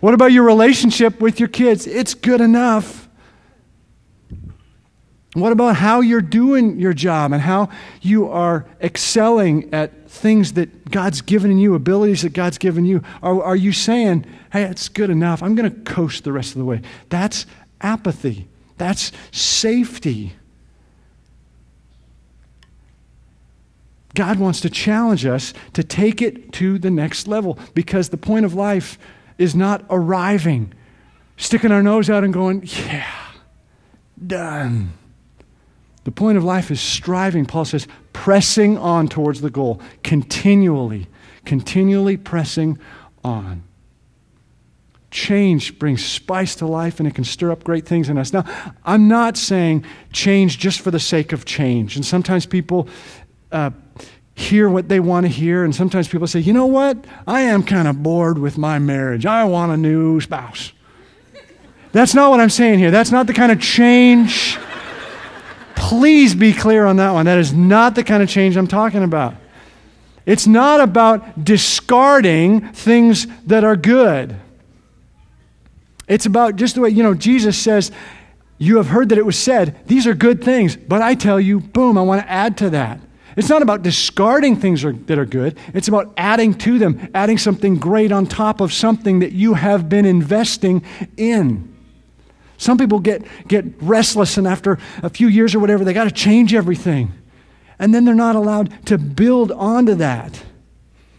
What 0.00 0.12
about 0.12 0.32
your 0.32 0.44
relationship 0.44 1.18
with 1.18 1.40
your 1.40 1.48
kids? 1.48 1.86
It's 1.86 2.12
good 2.12 2.42
enough. 2.42 3.08
What 5.32 5.50
about 5.50 5.76
how 5.76 6.02
you're 6.02 6.20
doing 6.20 6.78
your 6.78 6.92
job 6.92 7.32
and 7.32 7.40
how 7.40 7.70
you 8.02 8.28
are 8.28 8.66
excelling 8.82 9.72
at 9.72 10.10
things 10.10 10.52
that 10.54 10.90
God's 10.90 11.22
given 11.22 11.56
you, 11.56 11.74
abilities 11.74 12.20
that 12.20 12.34
God's 12.34 12.58
given 12.58 12.84
you? 12.84 13.02
Are, 13.22 13.42
are 13.42 13.56
you 13.56 13.72
saying, 13.72 14.26
hey, 14.52 14.64
it's 14.64 14.90
good 14.90 15.08
enough. 15.08 15.42
I'm 15.42 15.54
going 15.54 15.72
to 15.72 15.80
coast 15.90 16.24
the 16.24 16.32
rest 16.32 16.52
of 16.52 16.58
the 16.58 16.66
way? 16.66 16.82
That's 17.08 17.46
apathy, 17.80 18.46
that's 18.76 19.10
safety. 19.32 20.34
God 24.14 24.38
wants 24.38 24.60
to 24.62 24.70
challenge 24.70 25.26
us 25.26 25.52
to 25.74 25.84
take 25.84 26.22
it 26.22 26.52
to 26.54 26.78
the 26.78 26.90
next 26.90 27.28
level 27.28 27.58
because 27.74 28.08
the 28.08 28.16
point 28.16 28.44
of 28.44 28.54
life 28.54 28.98
is 29.36 29.54
not 29.54 29.84
arriving, 29.90 30.72
sticking 31.36 31.70
our 31.70 31.82
nose 31.82 32.10
out 32.10 32.24
and 32.24 32.32
going, 32.32 32.62
yeah, 32.64 33.06
done. 34.26 34.92
The 36.04 36.10
point 36.10 36.38
of 36.38 36.44
life 36.44 36.70
is 36.70 36.80
striving, 36.80 37.44
Paul 37.44 37.66
says, 37.66 37.86
pressing 38.12 38.78
on 38.78 39.08
towards 39.08 39.42
the 39.42 39.50
goal, 39.50 39.80
continually, 40.02 41.06
continually 41.44 42.16
pressing 42.16 42.78
on. 43.22 43.62
Change 45.10 45.78
brings 45.78 46.04
spice 46.04 46.54
to 46.56 46.66
life 46.66 46.98
and 46.98 47.06
it 47.06 47.14
can 47.14 47.24
stir 47.24 47.50
up 47.50 47.64
great 47.64 47.86
things 47.86 48.08
in 48.08 48.18
us. 48.18 48.32
Now, 48.32 48.44
I'm 48.84 49.06
not 49.08 49.36
saying 49.36 49.84
change 50.12 50.58
just 50.58 50.80
for 50.80 50.90
the 50.90 51.00
sake 51.00 51.32
of 51.32 51.44
change. 51.44 51.96
And 51.96 52.04
sometimes 52.04 52.46
people 52.46 52.88
uh, 53.52 53.70
hear 54.38 54.68
what 54.68 54.88
they 54.88 55.00
want 55.00 55.26
to 55.26 55.32
hear, 55.32 55.64
and 55.64 55.74
sometimes 55.74 56.08
people 56.08 56.26
say, 56.26 56.40
you 56.40 56.52
know 56.52 56.66
what? 56.66 57.04
I 57.26 57.42
am 57.42 57.62
kind 57.62 57.88
of 57.88 58.02
bored 58.02 58.38
with 58.38 58.56
my 58.56 58.78
marriage. 58.78 59.26
I 59.26 59.44
want 59.44 59.72
a 59.72 59.76
new 59.76 60.20
spouse. 60.20 60.72
That's 61.92 62.14
not 62.14 62.30
what 62.30 62.40
I'm 62.40 62.50
saying 62.50 62.78
here. 62.78 62.90
That's 62.90 63.10
not 63.10 63.26
the 63.26 63.32
kind 63.32 63.50
of 63.50 63.60
change 63.60 64.58
Please 65.78 66.34
be 66.34 66.52
clear 66.52 66.84
on 66.84 66.96
that 66.96 67.12
one. 67.12 67.26
That 67.26 67.38
is 67.38 67.52
not 67.52 67.94
the 67.94 68.02
kind 68.02 68.20
of 68.20 68.28
change 68.28 68.56
I'm 68.56 68.66
talking 68.66 69.04
about. 69.04 69.36
It's 70.26 70.46
not 70.46 70.80
about 70.80 71.44
discarding 71.44 72.72
things 72.72 73.28
that 73.46 73.62
are 73.62 73.76
good. 73.76 74.36
It's 76.08 76.26
about 76.26 76.56
just 76.56 76.74
the 76.74 76.80
way, 76.80 76.90
you 76.90 77.04
know, 77.04 77.14
Jesus 77.14 77.56
says, 77.56 77.92
You 78.58 78.76
have 78.78 78.88
heard 78.88 79.08
that 79.10 79.18
it 79.18 79.24
was 79.24 79.38
said, 79.38 79.78
these 79.86 80.06
are 80.06 80.14
good 80.14 80.42
things, 80.42 80.76
but 80.76 81.00
I 81.00 81.14
tell 81.14 81.40
you, 81.40 81.60
boom, 81.60 81.96
I 81.96 82.02
want 82.02 82.22
to 82.22 82.30
add 82.30 82.58
to 82.58 82.70
that. 82.70 83.00
It's 83.38 83.48
not 83.48 83.62
about 83.62 83.82
discarding 83.82 84.56
things 84.56 84.82
that 84.82 85.16
are 85.16 85.24
good. 85.24 85.56
It's 85.72 85.86
about 85.86 86.12
adding 86.16 86.54
to 86.54 86.76
them, 86.80 87.08
adding 87.14 87.38
something 87.38 87.76
great 87.76 88.10
on 88.10 88.26
top 88.26 88.60
of 88.60 88.72
something 88.72 89.20
that 89.20 89.30
you 89.30 89.54
have 89.54 89.88
been 89.88 90.04
investing 90.04 90.82
in. 91.16 91.72
Some 92.56 92.78
people 92.78 92.98
get, 92.98 93.22
get 93.46 93.64
restless, 93.80 94.38
and 94.38 94.48
after 94.48 94.80
a 95.04 95.08
few 95.08 95.28
years 95.28 95.54
or 95.54 95.60
whatever, 95.60 95.84
they 95.84 95.92
got 95.92 96.04
to 96.04 96.10
change 96.10 96.52
everything. 96.52 97.12
And 97.78 97.94
then 97.94 98.04
they're 98.04 98.12
not 98.12 98.34
allowed 98.34 98.84
to 98.86 98.98
build 98.98 99.52
onto 99.52 99.94
that. 99.94 100.42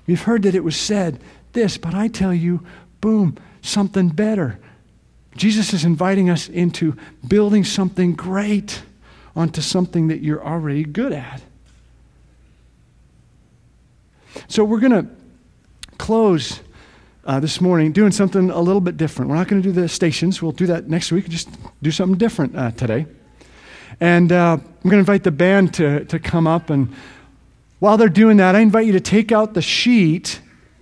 You've 0.06 0.24
heard 0.24 0.44
that 0.44 0.56
it 0.56 0.64
was 0.66 0.76
said 0.76 1.22
this, 1.54 1.78
but 1.78 1.94
I 1.94 2.10
tell 2.10 2.34
you, 2.34 2.66
boom, 3.00 3.38
something 3.62 4.10
better. 4.10 4.60
Jesus 5.38 5.72
is 5.72 5.86
inviting 5.86 6.30
us 6.30 6.50
into 6.50 6.98
building 7.26 7.64
something 7.64 8.14
great 8.14 8.84
onto 9.38 9.62
something 9.62 10.10
that 10.10 10.20
you're 10.20 10.46
already 10.46 10.84
good 10.84 11.14
at. 11.14 11.44
So 14.48 14.64
we're 14.64 14.80
going 14.80 14.92
to 14.92 15.08
close 15.98 16.62
uh, 17.26 17.40
this 17.40 17.62
morning 17.62 17.92
doing 17.92 18.12
something 18.12 18.50
a 18.50 18.60
little 18.60 18.82
bit 18.82 18.98
different. 18.98 19.30
We're 19.30 19.38
not 19.38 19.48
going 19.48 19.62
to 19.62 19.68
do 19.68 19.74
the 19.74 19.88
stations. 19.88 20.42
We'll 20.42 20.52
do 20.52 20.68
that 20.68 20.88
next 20.90 21.12
week. 21.12 21.30
Just 21.30 21.50
do 21.82 21.92
something 21.92 22.18
different 22.18 22.56
uh, 22.56 22.72
today. 22.72 23.06
And 24.00 24.32
uh, 24.32 24.54
I'm 24.54 24.84
going 24.84 24.92
to 24.92 25.00
invite 25.00 25.24
the 25.24 25.32
band 25.32 25.74
to, 25.76 26.06
to 26.06 26.20
come 26.20 26.48
up. 26.48 26.70
And 26.70 26.94
while 27.80 27.98
they're 27.98 28.10
doing 28.10 28.38
that, 28.38 28.56
I 28.56 28.60
invite 28.60 28.86
you 28.86 28.94
to 28.94 29.00
take 29.00 29.32
out 29.32 29.54
the 29.54 29.62
sheet 29.62 30.42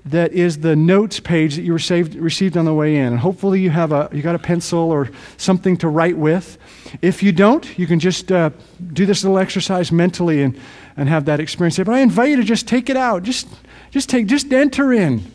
that 0.10 0.34
is 0.34 0.60
the 0.60 0.76
notes 0.76 1.20
page 1.20 1.56
that 1.56 1.63
you 1.63 1.74
received, 1.74 2.15
received 2.15 2.56
on 2.56 2.65
the 2.65 2.74
way 2.74 2.96
in. 2.96 3.08
And 3.08 3.20
hopefully 3.20 3.60
you 3.60 3.70
have 3.70 3.91
a, 3.91 4.10
you 4.13 4.22
got 4.22 4.36
a 4.36 4.39
pencil 4.39 4.80
or 4.80 5.10
something 5.38 5.78
to 5.78 5.89
write 5.89 6.17
with. 6.17 6.58
If 7.02 7.22
you 7.22 7.32
don't, 7.32 7.78
you 7.78 7.88
can 7.88 8.00
just 8.00 8.32
uh, 8.32 8.52
do 8.93 9.06
this 9.06 9.24
little 9.24 9.38
exercise 9.38 9.91
mentally 9.91 10.41
and, 10.41 10.58
and 10.96 11.10
have 11.10 11.26
that 11.26 11.39
experience. 11.39 11.78
But 11.78 11.89
I 11.89 12.00
invite 12.00 12.30
you 12.30 12.38
to 12.38 12.43
just 12.43 12.67
take 12.67 12.89
it 12.89 12.98
out. 12.98 13.24
Just, 13.24 13.48
just 13.91 14.10
take, 14.10 14.28
just 14.28 14.52
enter 14.54 14.93
in 14.93 15.30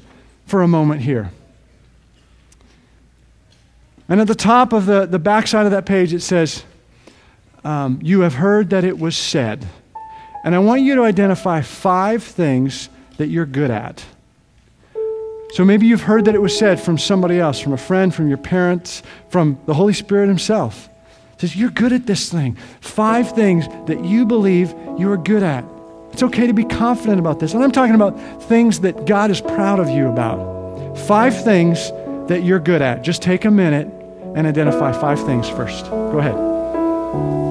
for 0.47 0.63
a 0.63 0.69
moment 0.69 1.03
here. 1.03 1.31
And 4.09 4.21
at 4.21 4.27
the 4.27 4.35
top 4.35 4.73
of 4.73 4.87
the, 4.87 5.07
the 5.07 5.19
back 5.19 5.47
side 5.47 5.67
of 5.67 5.73
that 5.73 5.87
page, 5.87 6.13
it 6.13 6.21
says, 6.21 6.65
um, 7.65 7.99
You 8.03 8.21
have 8.21 8.35
heard 8.35 8.71
that 8.71 8.85
it 8.85 8.99
was 8.99 9.17
said. 9.17 9.67
And 10.45 10.55
I 10.55 10.59
want 10.59 10.83
you 10.83 10.95
to 10.97 11.03
identify 11.03 11.61
five 11.61 12.23
things 12.23 12.89
that 13.19 13.29
you're 13.29 13.47
good 13.47 13.71
at. 13.71 14.05
So 15.53 15.67
maybe 15.67 15.87
you've 15.87 16.03
heard 16.03 16.25
that 16.25 16.35
it 16.35 16.41
was 16.41 16.57
said 16.57 16.81
from 16.81 16.97
somebody 16.97 17.39
else, 17.39 17.61
from 17.61 17.75
a 17.75 17.77
friend, 17.77 18.15
from 18.15 18.29
your 18.29 18.39
parents, 18.39 19.03
from 19.29 19.59
the 19.67 19.75
Holy 19.75 19.93
Spirit 19.93 20.29
Himself. 20.29 20.89
It 21.35 21.41
says, 21.43 21.57
You're 21.57 21.71
good 21.71 21.93
at 21.93 22.07
this 22.07 22.33
thing. 22.33 22.57
Five 22.81 23.33
things 23.33 23.67
that 23.87 24.03
you 24.03 24.25
believe 24.25 24.71
you 24.99 25.13
are 25.13 25.19
good 25.19 25.43
at. 25.43 25.65
It's 26.13 26.23
okay 26.23 26.47
to 26.47 26.55
be 26.55 26.65
confident 26.65 27.19
about 27.19 27.39
this. 27.39 27.53
And 27.53 27.63
I'm 27.63 27.73
talking 27.73 27.95
about 27.95 28.19
things 28.45 28.81
that 28.81 29.07
God 29.07 29.31
is 29.31 29.41
proud 29.41 29.79
of 29.79 29.91
you 29.91 30.09
about. 30.09 30.97
Five 31.07 31.45
things 31.45 31.91
that 32.29 32.43
you're 32.45 32.61
good 32.61 32.81
at. 32.81 33.03
Just 33.03 33.21
take 33.21 33.45
a 33.45 33.51
minute 33.51 33.89
and 34.35 34.47
identify 34.47 34.93
five 34.93 35.23
things 35.25 35.49
first. 35.49 35.87
Go 35.87 36.19
ahead. 36.19 37.42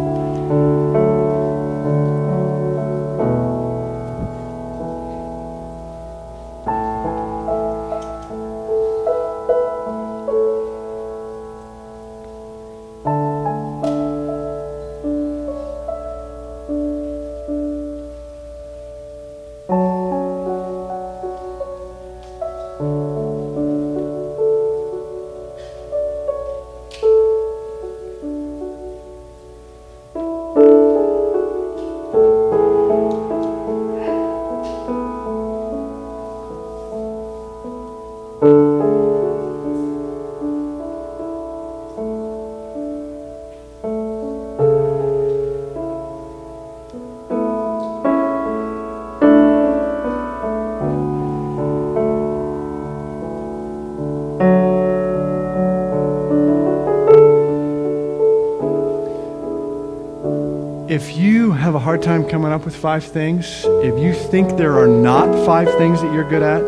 Hard 62.03 62.21
time 62.21 62.29
coming 62.31 62.51
up 62.51 62.65
with 62.65 62.75
five 62.75 63.03
things, 63.03 63.63
if 63.63 63.99
you 63.99 64.11
think 64.13 64.57
there 64.57 64.79
are 64.79 64.87
not 64.87 65.45
five 65.45 65.67
things 65.75 66.01
that 66.01 66.11
you're 66.11 66.27
good 66.27 66.41
at, 66.41 66.61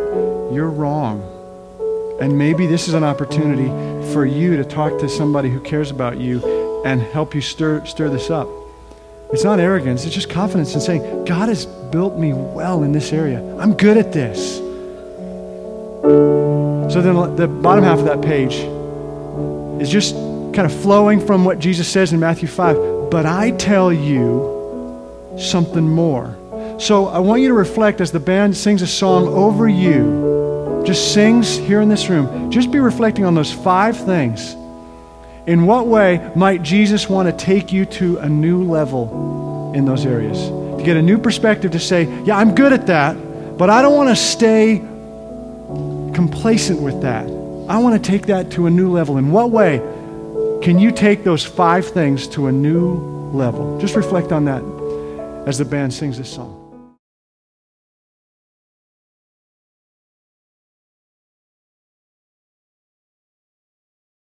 you're 0.54 0.70
wrong. 0.70 1.24
And 2.22 2.38
maybe 2.38 2.68
this 2.68 2.88
is 2.88 2.94
an 2.94 3.04
opportunity 3.04 3.68
for 4.14 4.28
you 4.28 4.56
to 4.58 4.64
talk 4.64 5.00
to 5.00 5.10
somebody 5.10 5.50
who 5.50 5.60
cares 5.60 5.90
about 5.90 6.20
you 6.20 6.84
and 6.86 7.02
help 7.02 7.34
you 7.34 7.42
stir, 7.42 7.84
stir 7.86 8.10
this 8.10 8.30
up. 8.30 8.48
It's 9.32 9.44
not 9.44 9.60
arrogance, 9.60 10.06
it's 10.06 10.14
just 10.14 10.30
confidence 10.30 10.76
in 10.76 10.82
saying, 10.82 11.26
God 11.26 11.50
has 11.50 11.66
built 11.66 12.16
me 12.16 12.34
well 12.34 12.84
in 12.84 12.92
this 12.92 13.12
area. 13.12 13.40
I'm 13.58 13.74
good 13.74 13.98
at 13.98 14.14
this. 14.14 14.58
So 16.94 17.02
then 17.02 17.36
the 17.36 17.48
bottom 17.48 17.84
half 17.84 17.98
of 17.98 18.06
that 18.06 18.22
page 18.22 18.54
is 19.82 19.90
just 19.90 20.14
kind 20.54 20.60
of 20.60 20.82
flowing 20.82 21.26
from 21.26 21.44
what 21.44 21.58
Jesus 21.58 21.88
says 21.88 22.14
in 22.14 22.20
Matthew 22.20 22.48
5 22.48 22.94
but 23.14 23.28
I 23.28 23.52
tell 23.52 23.94
you 23.94 24.53
something 25.38 25.88
more. 25.88 26.38
So 26.80 27.08
I 27.08 27.20
want 27.20 27.42
you 27.42 27.48
to 27.50 27.54
reflect 27.54 28.02
as 28.02 28.12
the 28.12 28.20
band 28.20 28.56
sings 28.56 28.82
a 28.82 28.88
song 28.88 29.28
over 29.28 29.68
you, 29.68 30.84
just 30.86 31.14
sings 31.14 31.58
here 31.58 31.82
in 31.82 31.90
this 31.90 32.10
room. 32.10 32.52
Just 32.52 32.72
be 32.72 32.80
reflecting 32.80 33.26
on 33.26 33.36
those 33.36 33.52
five 33.52 33.98
things. 33.98 34.54
In 35.46 35.66
what 35.66 35.88
way 35.88 36.32
might 36.36 36.64
Jesus 36.64 37.10
want 37.10 37.30
to 37.30 37.46
take 37.46 37.72
you 37.72 37.86
to 37.86 38.18
a 38.20 38.30
new 38.30 38.64
level 38.64 39.72
in 39.76 39.86
those 39.86 40.06
areas? 40.06 40.40
To 40.40 40.84
get 40.84 40.98
a 40.98 41.02
new 41.02 41.18
perspective 41.18 41.72
to 41.72 41.80
say, 41.80 42.04
yeah, 42.24 42.38
I'm 42.38 42.56
good 42.56 42.74
at 42.74 42.88
that, 42.88 43.58
but 43.58 43.70
I 43.70 43.82
don't 43.82 43.96
want 43.96 44.10
to 44.10 44.16
stay 44.16 44.78
complacent 46.14 46.82
with 46.82 47.02
that. 47.02 47.26
I 47.70 47.78
want 47.78 48.02
to 48.02 48.12
take 48.12 48.28
that 48.28 48.52
to 48.52 48.68
a 48.68 48.70
new 48.70 48.92
level. 48.92 49.18
In 49.18 49.32
what 49.32 49.52
way 49.52 49.80
can 50.62 50.80
you 50.80 50.92
take 50.92 51.24
those 51.24 51.46
five 51.46 51.86
things 51.88 52.28
to 52.30 52.48
a 52.48 52.52
new 52.52 53.14
level. 53.34 53.80
Just 53.80 53.96
reflect 53.96 54.32
on 54.32 54.46
that 54.46 54.62
as 55.46 55.58
the 55.58 55.66
band 55.66 55.94
sings 55.94 56.18
this 56.18 56.30
song. 56.30 56.63